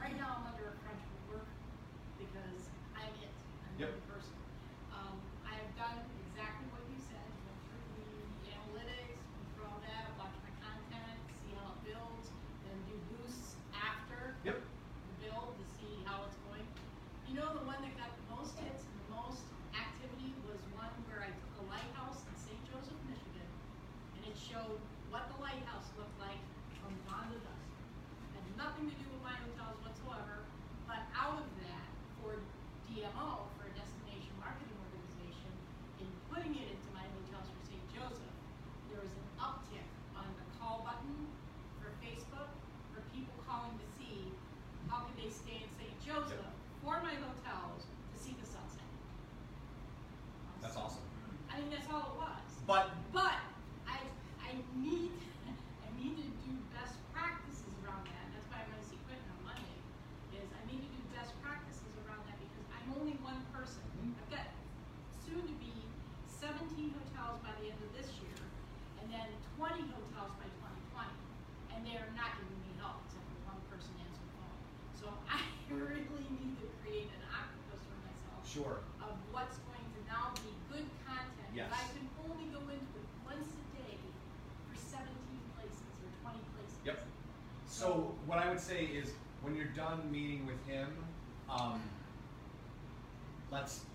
[0.02, 1.50] right now, I'm under a crunch with work
[2.18, 3.30] because I'm it.
[3.70, 3.94] I'm the Yep.
[3.94, 4.38] only person.
[4.94, 5.18] Um,
[5.50, 5.98] I have done
[6.30, 7.82] exactly what you said, went through
[8.46, 12.30] the analytics, went through all that, watch my content, see how it builds,
[12.64, 14.62] then do boosts after Yep.
[14.62, 16.64] the build to see how it's going.
[17.26, 19.42] You know, the one that got the most hits and the most
[19.74, 22.62] activity was one where I took a lighthouse in St.
[22.70, 23.50] Joseph, Michigan,
[24.16, 24.78] and it showed
[25.10, 26.40] what the lighthouse looked like
[26.80, 27.66] from dawn to dusk.
[28.38, 30.46] Had nothing to do with my hotels whatsoever,
[30.86, 31.90] but out of that,
[32.22, 32.38] for
[32.88, 35.50] DMO, for a destination marketing organization,
[35.98, 37.82] in putting it into my hotels for St.
[37.90, 38.36] Joseph,
[38.92, 41.26] there was an uptick on the call button
[41.82, 42.52] for Facebook,
[42.94, 44.30] for people calling to see
[44.92, 45.96] how could they stay in St.
[46.06, 46.46] Joseph
[46.86, 48.86] for my hotels to see the sunset.
[50.62, 51.04] That's awesome.
[51.52, 52.48] I mean, that's all it was.
[52.68, 53.36] But But
[53.88, 54.00] I
[54.40, 55.12] I need
[55.84, 58.26] I need to do best practices around that.
[58.32, 59.78] That's why I'm going to see Quentin on Monday.
[60.36, 63.84] Is I need to do best practices around that because I'm only one person.
[64.18, 64.48] I've got
[65.28, 65.72] soon to be
[66.28, 66.64] 17
[66.96, 68.40] hotels by the end of this year,
[69.04, 69.28] and then
[69.60, 70.48] 20 hotels by
[70.96, 71.12] 2020,
[71.76, 74.60] and they are not giving me help except for one person answering the phone.
[74.96, 75.40] So I
[75.72, 78.78] really need to create an octopus for myself sure.
[79.04, 81.52] of what's going to now be good content.
[81.56, 81.70] Yes.
[81.70, 83.96] If I can only go into it once a day
[84.68, 86.82] for seventeen places or twenty places.
[86.84, 86.98] Yep.
[87.70, 89.14] So what I would say is
[89.46, 90.90] when you're done meeting with him,
[91.46, 91.78] um,
[93.54, 93.86] let's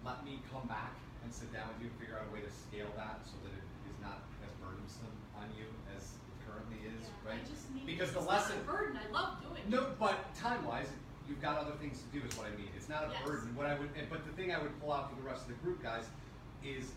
[0.00, 2.48] let me come back and sit down with you and figure out a way to
[2.48, 7.04] scale that so that it is not as burdensome on you as it currently is,
[7.04, 7.44] Yeah, right?
[7.44, 9.60] I just need, because the lesson not a burden, I love doing.
[9.68, 10.88] No, but time wise,
[11.28, 12.72] you've got other things to do is what I mean.
[12.72, 13.28] It's not a Yes.
[13.28, 13.52] burden.
[13.52, 15.60] What I would but the thing I would pull out for the rest of the
[15.60, 16.08] group guys
[16.64, 16.96] is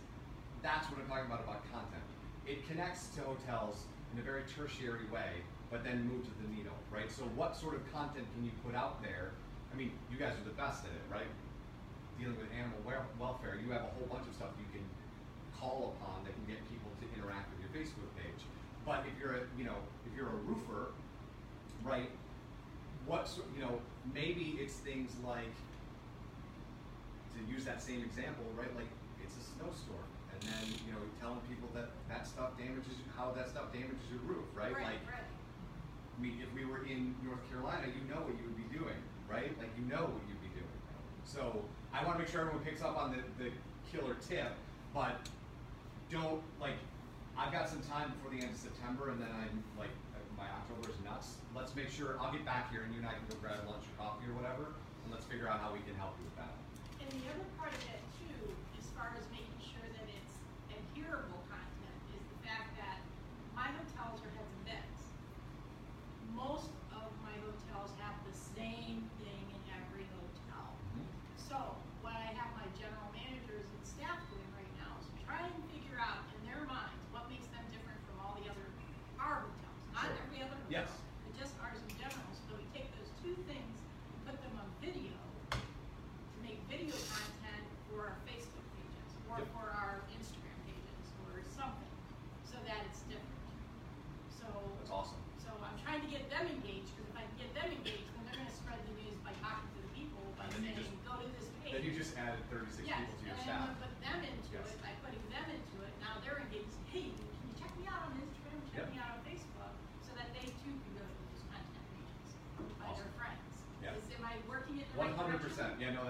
[0.63, 2.07] that's what I'm talking about about content.
[2.47, 3.83] It connects to hotels
[4.15, 7.09] in a very tertiary way, but then move to the needle, right?
[7.09, 9.33] So what sort of content can you put out there?
[9.73, 11.27] I mean, you guys are the best at it, right?
[12.19, 12.79] Dealing with animal
[13.19, 14.85] welfare, you have a whole bunch of stuff you can
[15.51, 18.41] call upon that can get people to interact with your Facebook page.
[18.85, 20.93] But if you're a, you know, if you're a roofer,
[21.83, 22.09] right?
[23.05, 23.81] What's you know,
[24.13, 25.53] maybe it's things like
[27.35, 28.71] to use that same example, right?
[28.77, 28.89] Like
[29.19, 33.49] it's a snowstorm, and then you know, telling people that that stuff damages how that
[33.49, 34.71] stuff damages your roof, right?
[34.71, 35.03] right like.
[35.09, 35.34] Right
[36.17, 38.95] I mean, if we were in North Carolina, you know what you would be doing,
[39.27, 39.51] right?
[39.59, 40.79] Like, you know what you'd be doing.
[41.27, 41.59] So
[41.91, 43.51] I want to make sure everyone picks up on the, the
[43.91, 44.55] killer tip,
[44.95, 45.27] but
[46.07, 46.79] don't, like,
[47.35, 49.91] I've got some time before the end of September, and then I'm, like,
[50.39, 51.35] my October is nuts.
[51.51, 53.83] Let's make sure, I'll get back here, and you and I can go grab lunch
[53.83, 54.71] or coffee or whatever,
[55.03, 56.55] and let's figure out how we can help you with that.
[57.03, 58.39] And the other part of that, too,
[58.79, 60.35] as far as making sure that it's
[60.71, 61.34] adherable
[66.47, 66.74] most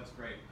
[0.05, 0.44] That's great.